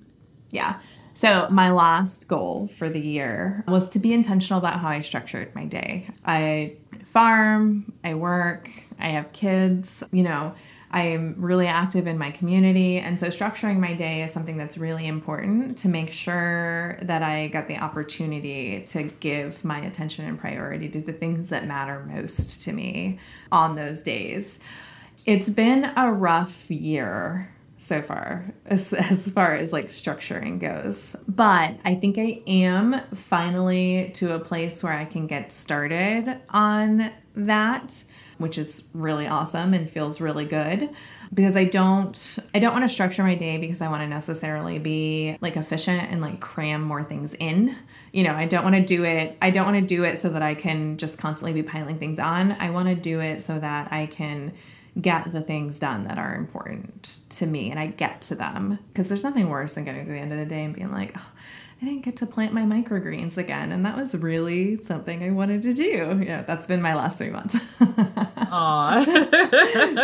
[0.52, 0.80] Yeah.
[1.16, 5.56] So, my last goal for the year was to be intentional about how I structured
[5.56, 6.08] my day.
[6.26, 6.74] I
[7.16, 10.54] farm, I work, I have kids, you know,
[10.92, 12.98] I am really active in my community.
[12.98, 17.48] And so, structuring my day is something that's really important to make sure that I
[17.48, 22.62] get the opportunity to give my attention and priority to the things that matter most
[22.64, 23.18] to me
[23.50, 24.60] on those days.
[25.26, 27.55] It's been a rough year
[27.86, 31.16] so far as, as far as like structuring goes.
[31.28, 37.12] But i think i am finally to a place where i can get started on
[37.36, 38.04] that
[38.38, 40.90] which is really awesome and feels really good.
[41.34, 44.80] Because i don't i don't want to structure my day because i want to necessarily
[44.80, 47.76] be like efficient and like cram more things in.
[48.12, 50.30] You know i don't want to do it i don't want to do it so
[50.30, 52.54] that i can just constantly be piling things on.
[52.54, 54.54] I want to do it so that i can
[55.00, 58.80] get the things done that are important to me and I get to them.
[58.88, 61.14] Because there's nothing worse than getting to the end of the day and being like,
[61.18, 61.32] oh,
[61.82, 63.74] I didn't get to plant my microgreens again.
[63.74, 66.24] And that was really something I wanted to do.
[66.26, 67.60] Yeah, that's been my last three months.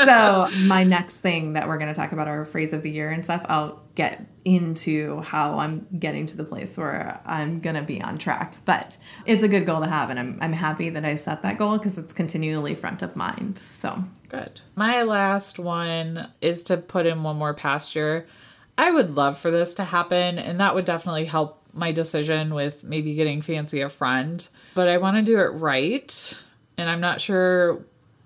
[0.05, 3.09] so, my next thing that we're going to talk about our phrase of the year
[3.09, 7.83] and stuff, I'll get into how I'm getting to the place where I'm going to
[7.83, 8.55] be on track.
[8.65, 10.09] But it's a good goal to have.
[10.09, 13.57] And I'm, I'm happy that I set that goal because it's continually front of mind.
[13.57, 14.61] So, Good.
[14.77, 18.27] My last one is to put in one more pasture.
[18.77, 22.81] I would love for this to happen, and that would definitely help my decision with
[22.81, 26.41] maybe getting fancy a friend, but I want to do it right.
[26.77, 27.83] And I'm not sure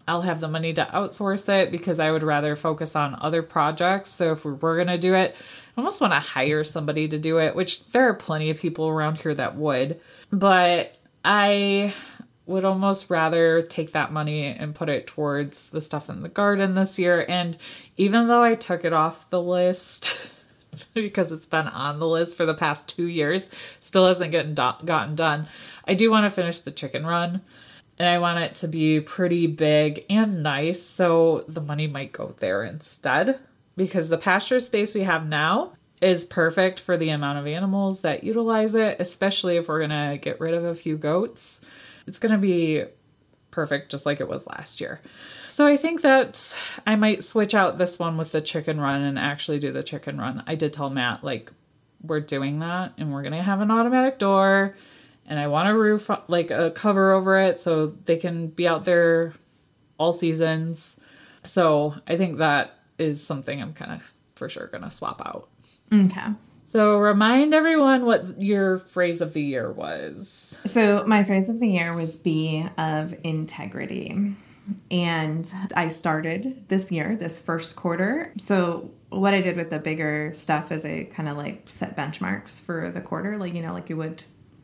[0.08, 4.10] I'll have the money to outsource it because I would rather focus on other projects.
[4.10, 5.36] So if we were going to do it,
[5.76, 8.88] I almost want to hire somebody to do it, which there are plenty of people
[8.88, 10.00] around here that would.
[10.32, 11.96] But I
[12.46, 16.76] would almost rather take that money and put it towards the stuff in the garden
[16.76, 17.26] this year.
[17.28, 17.58] And
[17.98, 20.18] even though I took it off the list
[20.94, 24.86] because it's been on the list for the past two years, still hasn't gotten do-
[24.86, 25.48] gotten done.
[25.88, 27.42] I do want to finish the chicken run
[27.98, 30.82] and I want it to be pretty big and nice.
[30.82, 33.40] So the money might go there instead
[33.78, 35.72] because the pasture space we have now
[36.02, 40.40] is perfect for the amount of animals that utilize it, especially if we're to get
[40.40, 41.62] rid of a few goats.
[42.08, 42.86] It's going to be
[43.52, 45.00] perfect just like it was last year.
[45.48, 49.18] So I think that I might switch out this one with the chicken run and
[49.18, 50.44] actually do the chicken run.
[50.46, 51.52] I did tell Matt like
[52.04, 54.76] we're doing that and we're going to have an automatic door
[55.26, 58.86] and I want a roof like a cover over it so they can be out
[58.86, 59.34] there
[59.98, 61.00] all seasons.
[61.44, 65.48] So I think that is something I'm kind of for sure going to swap out.
[65.92, 66.28] Okay.
[66.76, 70.58] So remind everyone what your phrase of the year was.
[70.66, 74.34] So my phrase of the year was be of integrity.
[74.92, 78.34] And I started this year, this first quarter.
[78.38, 82.60] So what I did with the bigger stuff is I kind of like set benchmarks
[82.60, 84.24] for the quarter, like you know, like you would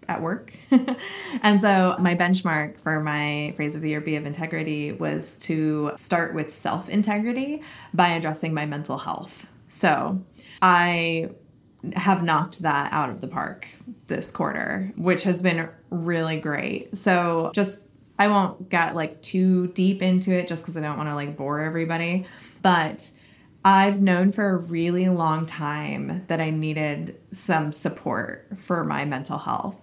[0.09, 0.51] at work.
[1.41, 5.93] and so my benchmark for my phrase of the year be of integrity was to
[5.95, 7.61] start with self integrity
[7.93, 9.47] by addressing my mental health.
[9.69, 10.21] So
[10.61, 11.29] I
[11.93, 13.67] have knocked that out of the park
[14.07, 16.95] this quarter, which has been really great.
[16.97, 17.79] So just
[18.19, 21.35] I won't get like too deep into it just because I don't want to like
[21.35, 22.27] bore everybody,
[22.61, 23.09] but
[23.65, 29.39] I've known for a really long time that I needed some support for my mental
[29.39, 29.80] health.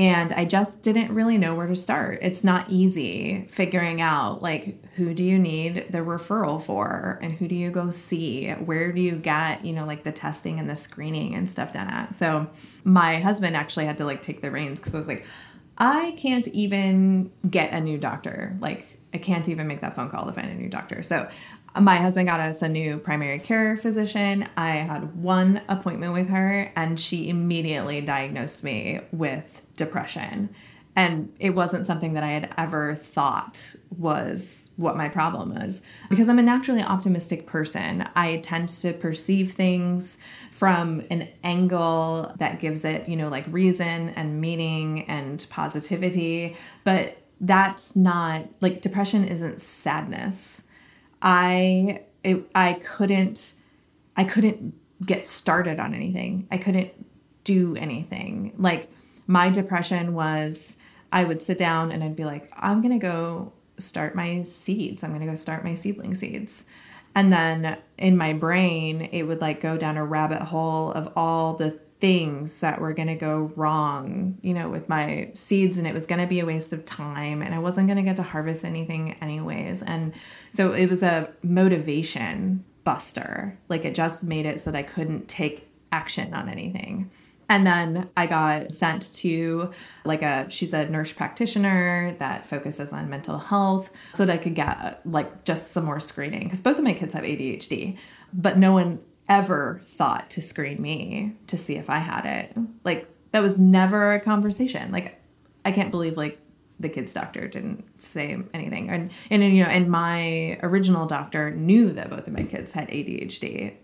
[0.00, 2.20] And I just didn't really know where to start.
[2.22, 7.46] It's not easy figuring out like who do you need the referral for and who
[7.46, 8.50] do you go see?
[8.50, 11.88] Where do you get, you know, like the testing and the screening and stuff done
[11.88, 12.14] at?
[12.14, 12.48] So
[12.82, 15.26] my husband actually had to like take the reins because I was like,
[15.76, 18.56] I can't even get a new doctor.
[18.58, 21.02] Like I can't even make that phone call to find a new doctor.
[21.02, 21.28] So
[21.78, 24.48] my husband got us a new primary care physician.
[24.56, 30.50] I had one appointment with her and she immediately diagnosed me with depression.
[30.96, 35.82] And it wasn't something that I had ever thought was what my problem was.
[36.08, 40.18] Because I'm a naturally optimistic person, I tend to perceive things
[40.50, 46.56] from an angle that gives it, you know, like reason and meaning and positivity.
[46.82, 50.62] But that's not like depression isn't sadness
[51.22, 53.54] I it, I couldn't
[54.16, 56.46] I couldn't get started on anything.
[56.50, 56.90] I couldn't
[57.44, 58.52] do anything.
[58.58, 58.90] Like
[59.26, 60.76] my depression was
[61.12, 65.02] I would sit down and I'd be like, I'm going to go start my seeds.
[65.02, 66.64] I'm going to go start my seedling seeds.
[67.14, 71.54] And then in my brain, it would like go down a rabbit hole of all
[71.54, 75.94] the things that were going to go wrong, you know, with my seeds, and it
[75.94, 78.22] was going to be a waste of time, and I wasn't going to get to
[78.22, 79.82] harvest anything, anyways.
[79.82, 80.12] And
[80.50, 83.58] so it was a motivation buster.
[83.68, 87.10] Like it just made it so that I couldn't take action on anything.
[87.48, 89.72] And then I got sent to
[90.04, 94.54] like a she's a nurse practitioner that focuses on mental health so that I could
[94.54, 97.98] get like just some more screening because both of my kids have ADHD,
[98.32, 99.00] but no one
[99.30, 102.52] ever thought to screen me to see if I had it.
[102.84, 104.92] Like that was never a conversation.
[104.92, 105.18] Like
[105.64, 106.38] I can't believe like
[106.80, 108.90] the kid's doctor didn't say anything.
[108.90, 112.88] And and you know, and my original doctor knew that both of my kids had
[112.88, 113.76] ADHD.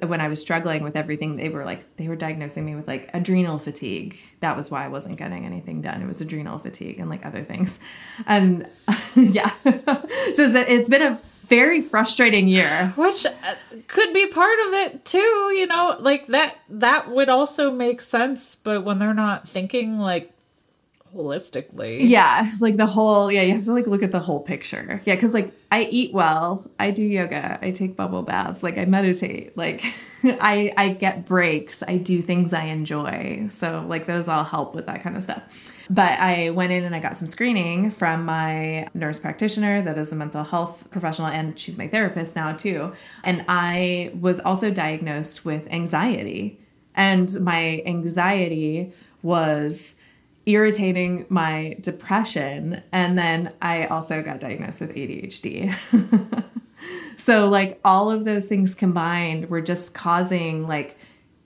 [0.00, 3.10] When I was struggling with everything, they were like they were diagnosing me with like
[3.14, 4.16] adrenal fatigue.
[4.40, 6.02] That was why I wasn't getting anything done.
[6.02, 7.78] It was adrenal fatigue and like other things.
[8.26, 8.66] And
[9.14, 9.50] yeah.
[9.62, 11.20] so it's been a
[11.50, 12.94] very frustrating year.
[12.96, 13.32] Which uh,
[13.88, 18.56] could be part of it too, you know, like that that would also make sense,
[18.56, 20.32] but when they're not thinking like
[21.14, 22.08] holistically.
[22.08, 25.02] Yeah, like the whole yeah, you have to like look at the whole picture.
[25.04, 28.84] Yeah, cuz like I eat well, I do yoga, I take bubble baths, like I
[28.84, 29.84] meditate, like
[30.24, 33.46] I I get breaks, I do things I enjoy.
[33.48, 35.42] So like those all help with that kind of stuff.
[35.90, 40.12] But I went in and I got some screening from my nurse practitioner that is
[40.12, 42.94] a mental health professional and she's my therapist now too.
[43.24, 46.60] And I was also diagnosed with anxiety.
[46.94, 49.96] And my anxiety was
[50.46, 52.84] irritating my depression.
[52.92, 56.44] And then I also got diagnosed with ADHD.
[57.16, 60.96] so, like, all of those things combined were just causing like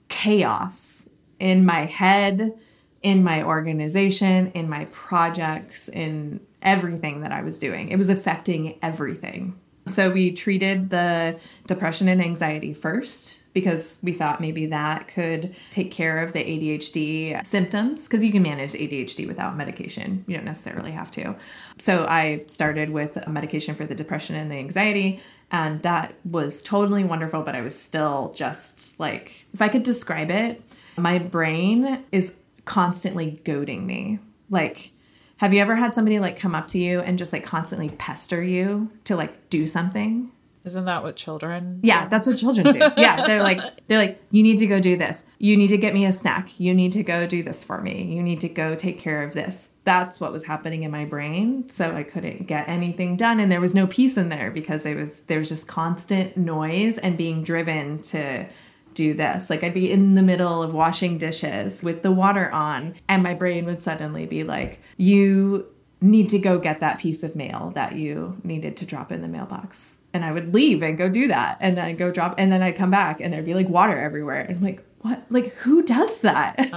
[0.07, 2.57] chaos in my head,
[3.05, 7.89] in my organization, in my projects, in everything that I was doing.
[7.89, 9.59] It was affecting everything.
[9.87, 15.91] So we treated the depression and anxiety first because we thought maybe that could take
[15.91, 20.25] care of the ADHD symptoms because you can manage ADHD without medication.
[20.25, 21.35] You don't necessarily have to.
[21.77, 26.63] So I started with a medication for the depression and the anxiety and that was
[26.63, 30.63] totally wonderful but I was still just like if I could describe it,
[30.97, 34.19] my brain is constantly goading me.
[34.49, 34.91] Like
[35.37, 38.41] have you ever had somebody like come up to you and just like constantly pester
[38.41, 40.31] you to like do something?
[40.63, 41.79] Isn't that what children?
[41.83, 42.79] Yeah, that's what children do.
[42.97, 45.23] Yeah, they're like they're like you need to go do this.
[45.37, 46.59] You need to get me a snack.
[46.59, 48.03] You need to go do this for me.
[48.03, 49.69] You need to go take care of this.
[49.83, 51.69] That's what was happening in my brain.
[51.69, 54.95] So I couldn't get anything done and there was no peace in there because it
[54.95, 58.47] was there was just constant noise and being driven to
[58.95, 59.49] do this.
[59.49, 63.33] Like I'd be in the middle of washing dishes with the water on, and my
[63.35, 65.67] brain would suddenly be like, You
[66.01, 69.27] need to go get that piece of mail that you needed to drop in the
[69.27, 69.97] mailbox.
[70.13, 71.57] And I would leave and go do that.
[71.59, 73.97] And then I'd go drop, and then I'd come back and there'd be like water
[73.97, 74.39] everywhere.
[74.41, 75.23] And I'm like, what?
[75.29, 76.55] Like, who does that?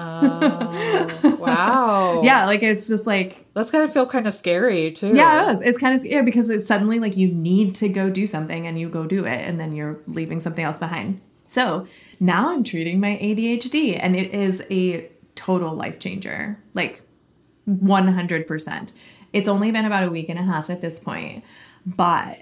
[0.51, 2.23] Oh, wow.
[2.23, 5.15] yeah, like it's just like, That's gotta feel kind of scary too.
[5.15, 5.63] yeah, it is.
[5.63, 8.79] It's kind of yeah because it's suddenly like you need to go do something and
[8.79, 11.21] you go do it, and then you're leaving something else behind.
[11.49, 11.87] So
[12.21, 16.59] now I'm treating my ADHD, and it is a total life changer.
[16.75, 17.03] Like
[17.69, 18.93] 100%.
[19.33, 21.45] It's only been about a week and a half at this point,
[21.85, 22.41] but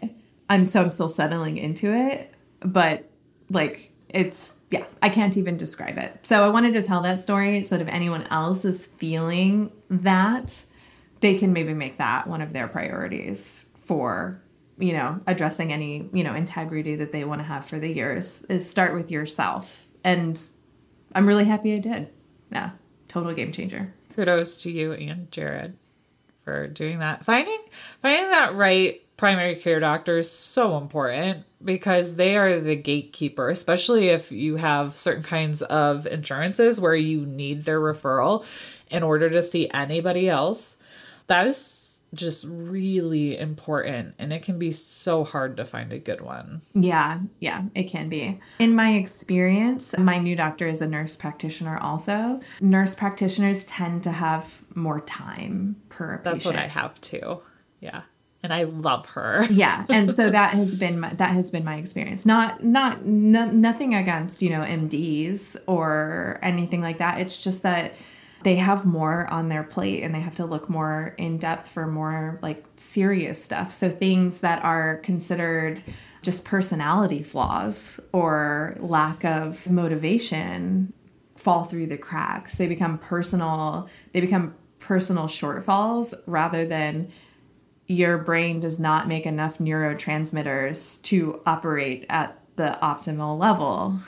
[0.48, 2.32] I'm so I'm still settling into it.
[2.60, 3.08] But
[3.50, 6.24] like it's yeah, I can't even describe it.
[6.26, 10.64] So I wanted to tell that story so that if anyone else is feeling that,
[11.20, 14.40] they can maybe make that one of their priorities for
[14.78, 18.42] you know addressing any you know integrity that they want to have for the years
[18.48, 20.48] is start with yourself and
[21.14, 22.08] i'm really happy i did
[22.50, 22.70] yeah
[23.08, 25.76] total game changer Kudos to you and Jared
[26.42, 27.24] for doing that.
[27.24, 27.58] Finding
[28.00, 34.08] finding that right primary care doctor is so important because they are the gatekeeper, especially
[34.08, 38.46] if you have certain kinds of insurances where you need their referral
[38.90, 40.76] in order to see anybody else.
[41.26, 41.56] That is
[42.14, 46.62] just really important and it can be so hard to find a good one.
[46.74, 48.40] Yeah, yeah, it can be.
[48.58, 52.40] In my experience, my new doctor is a nurse practitioner also.
[52.60, 56.54] Nurse practitioners tend to have more time per That's patient.
[56.56, 57.42] what I have too.
[57.80, 58.02] Yeah.
[58.42, 59.44] And I love her.
[59.50, 63.46] yeah and so that has been my, that has been my experience not not no,
[63.46, 67.94] nothing against you know mds or anything like that it's just that
[68.42, 71.86] they have more on their plate and they have to look more in depth for
[71.86, 73.72] more like serious stuff.
[73.74, 75.82] So things that are considered
[76.22, 80.92] just personality flaws or lack of motivation
[81.36, 82.56] fall through the cracks.
[82.56, 87.10] They become personal they become personal shortfalls rather than
[87.86, 93.98] your brain does not make enough neurotransmitters to operate at the optimal level.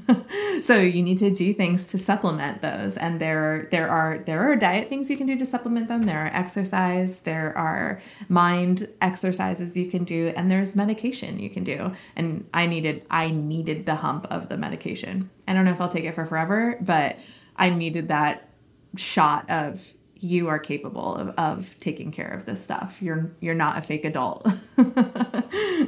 [0.62, 4.56] so you need to do things to supplement those and there there are there are
[4.56, 9.76] diet things you can do to supplement them there are exercise there are mind exercises
[9.76, 13.96] you can do and there's medication you can do and i needed i needed the
[13.96, 17.18] hump of the medication i don't know if i'll take it for forever but
[17.56, 18.48] i needed that
[18.96, 19.92] shot of
[20.22, 23.02] you are capable of, of taking care of this stuff.
[23.02, 24.46] You're you're not a fake adult.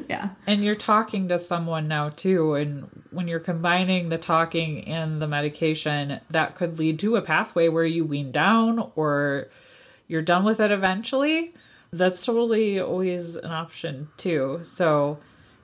[0.08, 0.30] yeah.
[0.46, 2.54] And you're talking to someone now too.
[2.54, 7.68] And when you're combining the talking and the medication, that could lead to a pathway
[7.68, 9.48] where you wean down or
[10.08, 11.54] you're done with it eventually.
[11.92, 14.60] That's totally always an option too.
[14.62, 15.18] So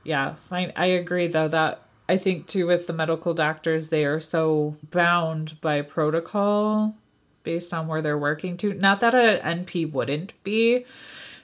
[0.04, 0.72] yeah, fine.
[0.76, 5.60] I agree though that I think too with the medical doctors, they are so bound
[5.60, 6.96] by protocol
[7.42, 8.74] based on where they're working to.
[8.74, 10.84] Not that a NP wouldn't be,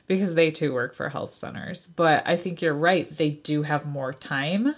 [0.07, 1.86] because they too work for health centers.
[1.88, 3.14] But I think you're right.
[3.14, 4.74] They do have more time,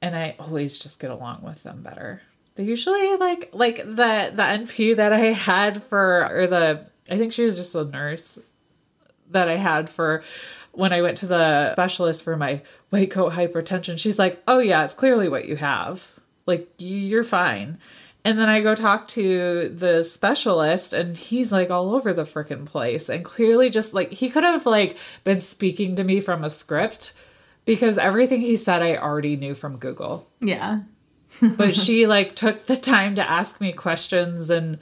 [0.00, 2.22] and I always just get along with them better.
[2.54, 7.32] They usually like like the the NP that I had for or the I think
[7.32, 8.38] she was just a nurse
[9.30, 10.22] that I had for
[10.72, 13.98] when I went to the specialist for my white coat hypertension.
[13.98, 16.10] She's like, "Oh yeah, it's clearly what you have.
[16.46, 17.78] Like you're fine."
[18.26, 22.66] And then I go talk to the specialist and he's like all over the freaking
[22.66, 26.50] place and clearly just like he could have like been speaking to me from a
[26.50, 27.12] script
[27.66, 30.28] because everything he said I already knew from Google.
[30.40, 30.80] Yeah.
[31.40, 34.80] But she like took the time to ask me questions and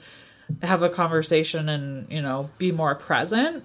[0.63, 3.63] have a conversation and, you know, be more present.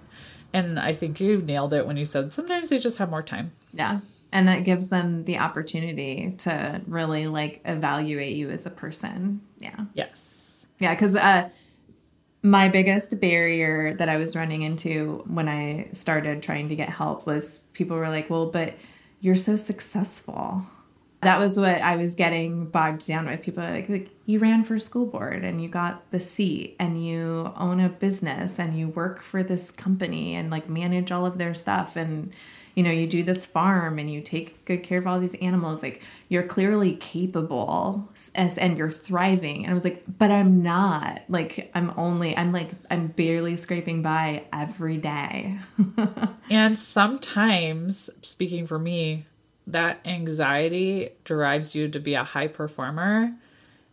[0.52, 3.52] And I think you nailed it when you said sometimes they just have more time.
[3.72, 4.00] Yeah.
[4.32, 9.40] And that gives them the opportunity to really like evaluate you as a person.
[9.58, 9.86] Yeah.
[9.94, 10.66] Yes.
[10.78, 11.50] Yeah, because uh,
[12.42, 17.26] my biggest barrier that I was running into when I started trying to get help
[17.26, 18.74] was people were like, well, but
[19.20, 20.62] you're so successful.
[21.22, 23.42] That was what I was getting bogged down with.
[23.42, 27.04] People are like, like, you ran for school board and you got the seat and
[27.04, 31.36] you own a business and you work for this company and like manage all of
[31.36, 32.32] their stuff and
[32.74, 35.82] you know, you do this farm and you take good care of all these animals.
[35.82, 39.64] Like you're clearly capable as and you're thriving.
[39.64, 41.22] And I was like, but I'm not.
[41.28, 45.58] Like I'm only I'm like I'm barely scraping by every day.
[46.50, 49.24] And sometimes, speaking for me,
[49.68, 53.34] that anxiety drives you to be a high performer.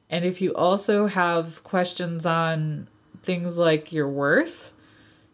[0.09, 2.87] And if you also have questions on
[3.21, 4.73] things like your worth,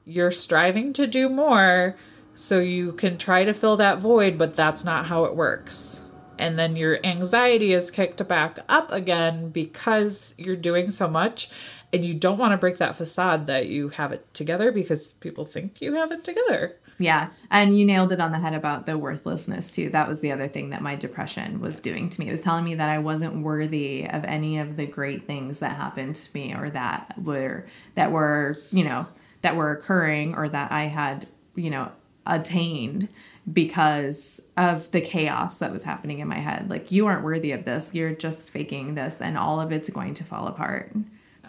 [0.05, 1.95] you're striving to do more
[2.33, 6.01] so you can try to fill that void, but that's not how it works.
[6.37, 11.49] And then your anxiety is kicked back up again because you're doing so much
[11.93, 15.45] and you don't want to break that facade that you have it together because people
[15.45, 16.75] think you have it together.
[16.97, 17.29] Yeah.
[17.51, 19.89] And you nailed it on the head about the worthlessness too.
[19.89, 22.27] That was the other thing that my depression was doing to me.
[22.27, 25.75] It was telling me that I wasn't worthy of any of the great things that
[25.75, 29.07] happened to me or that were that were, you know,
[29.41, 31.91] that were occurring or that I had, you know,
[32.25, 33.07] attained
[33.51, 36.69] because of the chaos that was happening in my head.
[36.69, 37.93] Like you aren't worthy of this.
[37.93, 40.93] You're just faking this and all of it's going to fall apart.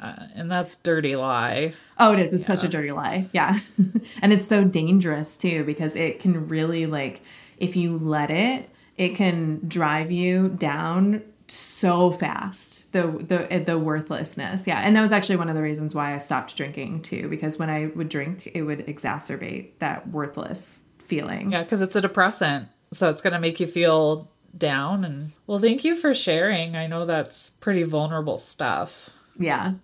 [0.01, 1.73] Uh, and that's dirty lie.
[1.99, 2.33] Oh, it is.
[2.33, 3.29] It's such a dirty lie.
[3.33, 3.61] Yeah.
[4.23, 7.23] and it's so dangerous too because it can really like
[7.59, 12.93] if you let it, it can drive you down so fast.
[12.93, 14.67] The the the worthlessness.
[14.67, 14.81] Yeah.
[14.81, 17.71] And that was actually one of the reasons why I stopped drinking too because when
[17.71, 21.53] I would drink, it would exacerbate that worthless feeling.
[21.53, 22.69] Yeah, because it's a depressant.
[22.93, 25.05] So it's going to make you feel down.
[25.05, 26.77] And well, thank you for sharing.
[26.77, 29.11] I know that's pretty vulnerable stuff.
[29.39, 29.75] Yeah.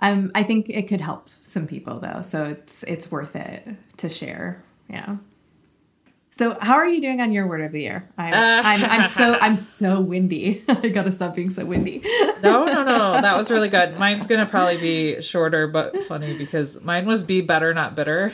[0.00, 2.22] Um I think it could help some people though.
[2.22, 3.66] So it's it's worth it
[3.98, 4.62] to share.
[4.88, 5.16] Yeah.
[6.38, 8.08] So how are you doing on your word of the year?
[8.16, 10.62] I'm, I'm, I'm so I'm so windy.
[10.68, 12.02] I gotta stop being so windy.
[12.40, 13.20] No, no, no, no.
[13.20, 13.98] That was really good.
[13.98, 18.32] Mine's going to probably be shorter but funny because mine was be better, not bitter.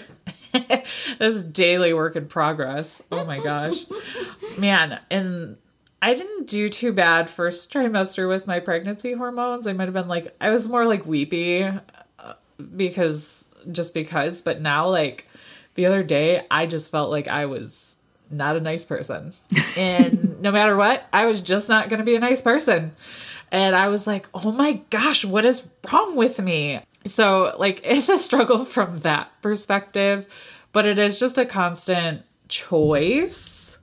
[0.52, 0.86] this
[1.20, 3.00] is daily work in progress.
[3.10, 3.86] Oh my gosh.
[4.58, 5.56] Man, and
[6.02, 9.66] I didn't do too bad first trimester with my pregnancy hormones.
[9.66, 12.34] I might have been like I was more like weepy uh,
[12.76, 15.26] because just because, but now like
[15.76, 17.93] the other day I just felt like I was
[18.36, 19.32] not a nice person.
[19.76, 22.92] And no matter what, I was just not going to be a nice person.
[23.50, 28.08] And I was like, "Oh my gosh, what is wrong with me?" So, like it's
[28.08, 30.26] a struggle from that perspective,
[30.72, 33.78] but it is just a constant choice.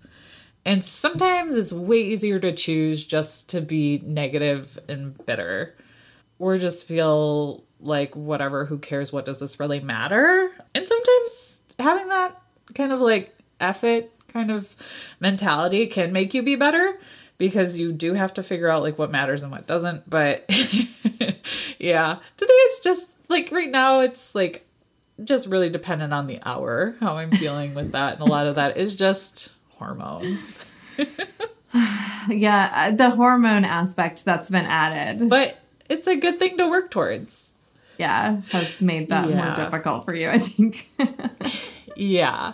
[0.63, 5.75] And sometimes it's way easier to choose just to be negative and bitter
[6.37, 10.51] or just feel like whatever, who cares, what does this really matter?
[10.75, 12.39] And sometimes having that
[12.75, 14.75] kind of like F it kind of
[15.19, 16.99] mentality can make you be better
[17.37, 20.09] because you do have to figure out like what matters and what doesn't.
[20.09, 20.45] But
[21.79, 24.65] yeah, today it's just like right now it's like
[25.23, 28.13] just really dependent on the hour how I'm feeling with that.
[28.13, 30.65] And a lot of that is just hormones.
[32.29, 35.29] yeah, uh, the hormone aspect that's been added.
[35.29, 35.57] But
[35.89, 37.53] it's a good thing to work towards.
[37.97, 39.45] yeah, has made that Yeah.
[39.45, 40.89] more difficult for you, I think.
[41.97, 42.53] Yeah.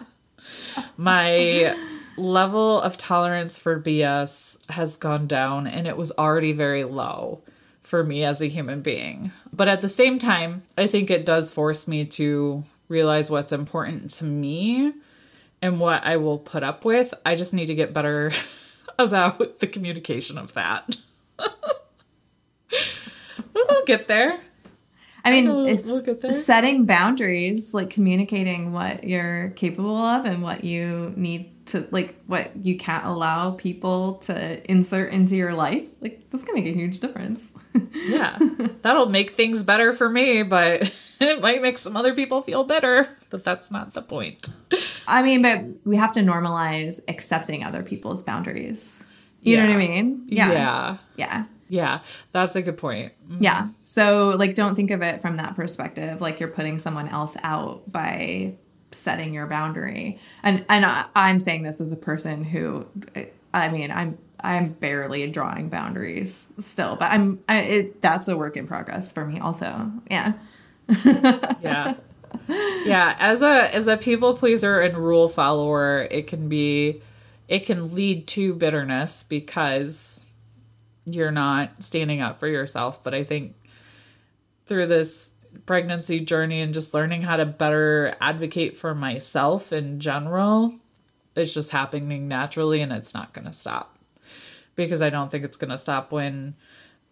[0.97, 1.75] My
[2.17, 7.41] level of tolerance for BS has gone down and it was already very low
[7.83, 9.31] for me as a human being.
[9.53, 14.09] But at the same time, I think it does force me to realize what's important
[14.11, 14.93] to me
[15.61, 17.13] and what I will put up with.
[17.25, 18.31] I just need to get better
[18.99, 20.97] about the communication of that.
[23.53, 24.39] we'll get there.
[25.27, 26.31] I mean, We'll- it's we'll get there.
[26.31, 32.51] setting boundaries, like communicating what you're capable of and what you need to, like, what
[32.63, 35.85] you can't allow people to insert into your life.
[35.99, 37.51] Like, that's gonna make a huge difference.
[37.93, 38.37] Yeah,
[38.81, 43.07] that'll make things better for me, but it might make some other people feel better.
[43.29, 44.47] But that's not the point.
[45.07, 49.03] I mean, but we have to normalize accepting other people's boundaries.
[49.41, 50.23] You know what I mean?
[50.27, 50.51] Yeah.
[50.51, 50.97] Yeah.
[51.15, 51.45] Yeah.
[51.69, 52.01] Yeah,
[52.31, 53.13] that's a good point.
[53.29, 53.43] Mm-hmm.
[53.43, 53.67] Yeah.
[53.83, 56.21] So, like, don't think of it from that perspective.
[56.21, 58.55] Like, you're putting someone else out by
[58.91, 60.19] setting your boundary.
[60.43, 62.85] And and I, I'm saying this as a person who,
[63.53, 68.55] I mean, I'm I'm barely drawing boundaries still, but I'm I, it, that's a work
[68.57, 69.39] in progress for me.
[69.39, 70.33] Also, yeah.
[71.61, 71.95] Yeah.
[72.85, 77.01] Yeah, as a as a people pleaser and rule follower, it can be
[77.47, 80.21] it can lead to bitterness because
[81.09, 83.55] you're not standing up for yourself, but I think
[84.67, 85.31] through this
[85.65, 90.75] pregnancy journey and just learning how to better advocate for myself in general.
[91.35, 93.97] It's just happening naturally and it's not going to stop.
[94.75, 96.55] Because I don't think it's going to stop when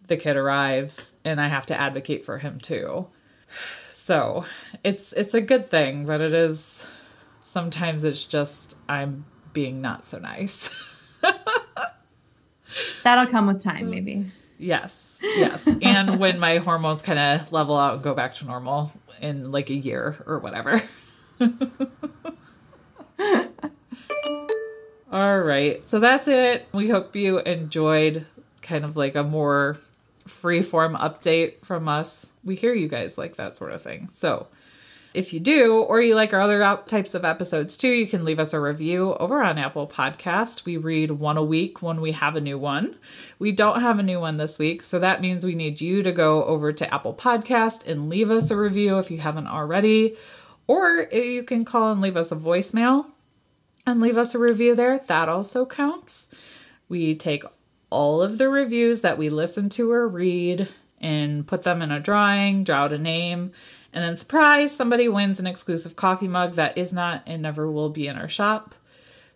[0.06, 3.06] the kid arrives and I have to advocate for him too.
[3.90, 4.44] So,
[4.84, 6.86] it's it's a good thing, but it is
[7.42, 10.72] sometimes it's just I'm being not so nice.
[13.04, 14.26] That'll come with time, maybe.
[14.58, 15.68] Yes, yes.
[15.82, 19.70] And when my hormones kind of level out and go back to normal in like
[19.70, 20.82] a year or whatever.
[25.12, 25.86] All right.
[25.88, 26.68] So that's it.
[26.72, 28.26] We hope you enjoyed
[28.62, 29.78] kind of like a more
[30.26, 32.30] free form update from us.
[32.44, 34.08] We hear you guys like that sort of thing.
[34.12, 34.48] So
[35.16, 38.38] if you do, or you like our other types of episodes too, you can leave
[38.38, 40.66] us a review over on Apple Podcast.
[40.66, 42.96] We read one a week when we have a new one.
[43.38, 46.12] We don't have a new one this week, so that means we need you to
[46.12, 50.18] go over to Apple Podcast and leave us a review if you haven't already,
[50.66, 53.06] or eh, you can call and leave us a voicemail
[53.86, 54.98] and leave us a review there.
[54.98, 56.28] That also counts.
[56.90, 57.44] We take
[57.88, 60.68] all of the reviews that we listen to or read
[61.00, 63.52] and put them in a drawing, draw out a name,
[63.96, 67.88] and then surprise, somebody wins an exclusive coffee mug that is not and never will
[67.88, 68.74] be in our shop.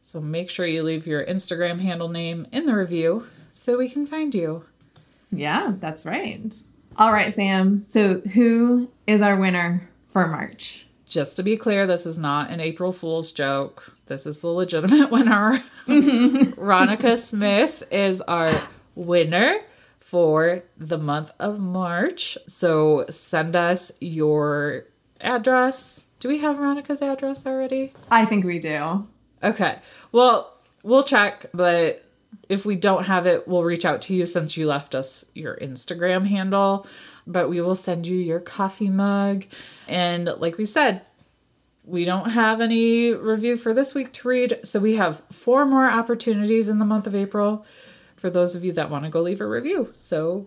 [0.03, 4.07] So make sure you leave your Instagram handle name in the review so we can
[4.07, 4.65] find you.
[5.33, 6.55] Yeah, that's right.
[6.99, 7.81] All right, Sam.
[7.81, 10.85] So, who is our winner for March?
[11.07, 13.97] Just to be clear, this is not an April Fool's joke.
[14.09, 15.59] This is the legitimate winner.
[15.89, 19.61] Ronica Smith is our winner
[20.11, 22.37] for the month of March.
[22.49, 24.87] So send us your
[25.21, 26.05] address.
[26.19, 27.93] Do we have Veronica's address already?
[28.11, 29.07] I think we do.
[29.41, 29.77] Okay.
[30.11, 30.53] Well,
[30.83, 32.05] we'll check, but
[32.49, 35.55] if we don't have it, we'll reach out to you since you left us your
[35.59, 36.89] Instagram handle.
[37.25, 39.45] But we will send you your coffee mug.
[39.87, 41.03] And like we said,
[41.85, 44.59] we don't have any review for this week to read.
[44.65, 47.65] So we have four more opportunities in the month of April
[48.21, 49.91] for those of you that want to go leave a review.
[49.95, 50.47] So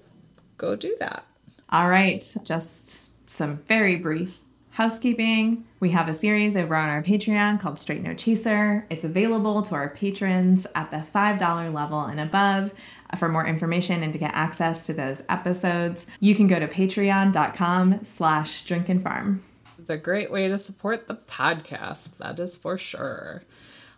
[0.58, 1.26] go do that.
[1.70, 5.66] All right, just some very brief housekeeping.
[5.80, 8.86] We have a series over on our Patreon called Straight No Chaser.
[8.92, 12.76] It's available to our patrons at the $5 level and above.
[13.18, 18.06] For more information and to get access to those episodes, you can go to patreon.com
[18.06, 19.44] slash drink and farm.
[19.80, 23.44] It's a great way to support the podcast, that is for sure.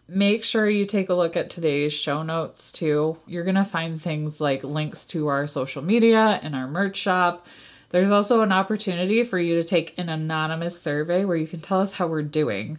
[0.08, 3.18] Make sure you take a look at today's show notes too.
[3.26, 7.48] You're going to find things like links to our social media and our merch shop.
[7.90, 11.82] There's also an opportunity for you to take an anonymous survey where you can tell
[11.82, 12.78] us how we're doing.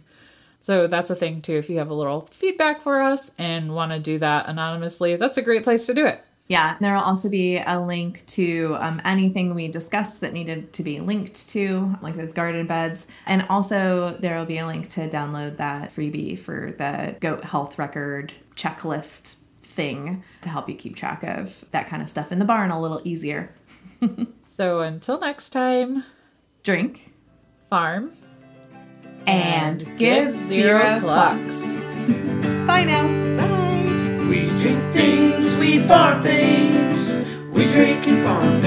[0.61, 1.57] So that's a thing too.
[1.57, 5.37] If you have a little feedback for us and want to do that anonymously, that's
[5.37, 6.23] a great place to do it.
[6.47, 10.83] Yeah, there will also be a link to um, anything we discussed that needed to
[10.83, 13.05] be linked to, like those garden beds.
[13.25, 17.77] And also, there will be a link to download that freebie for the goat health
[17.77, 22.45] record checklist thing to help you keep track of that kind of stuff in the
[22.45, 23.53] barn a little easier.
[24.57, 26.03] So until next time,
[26.63, 27.13] Drink
[27.69, 28.11] farm
[29.27, 31.61] and, give zero clucks.
[32.65, 33.36] Bye now.
[34.29, 37.21] We drink things, we farm things,
[37.51, 38.66] we drink and farm things.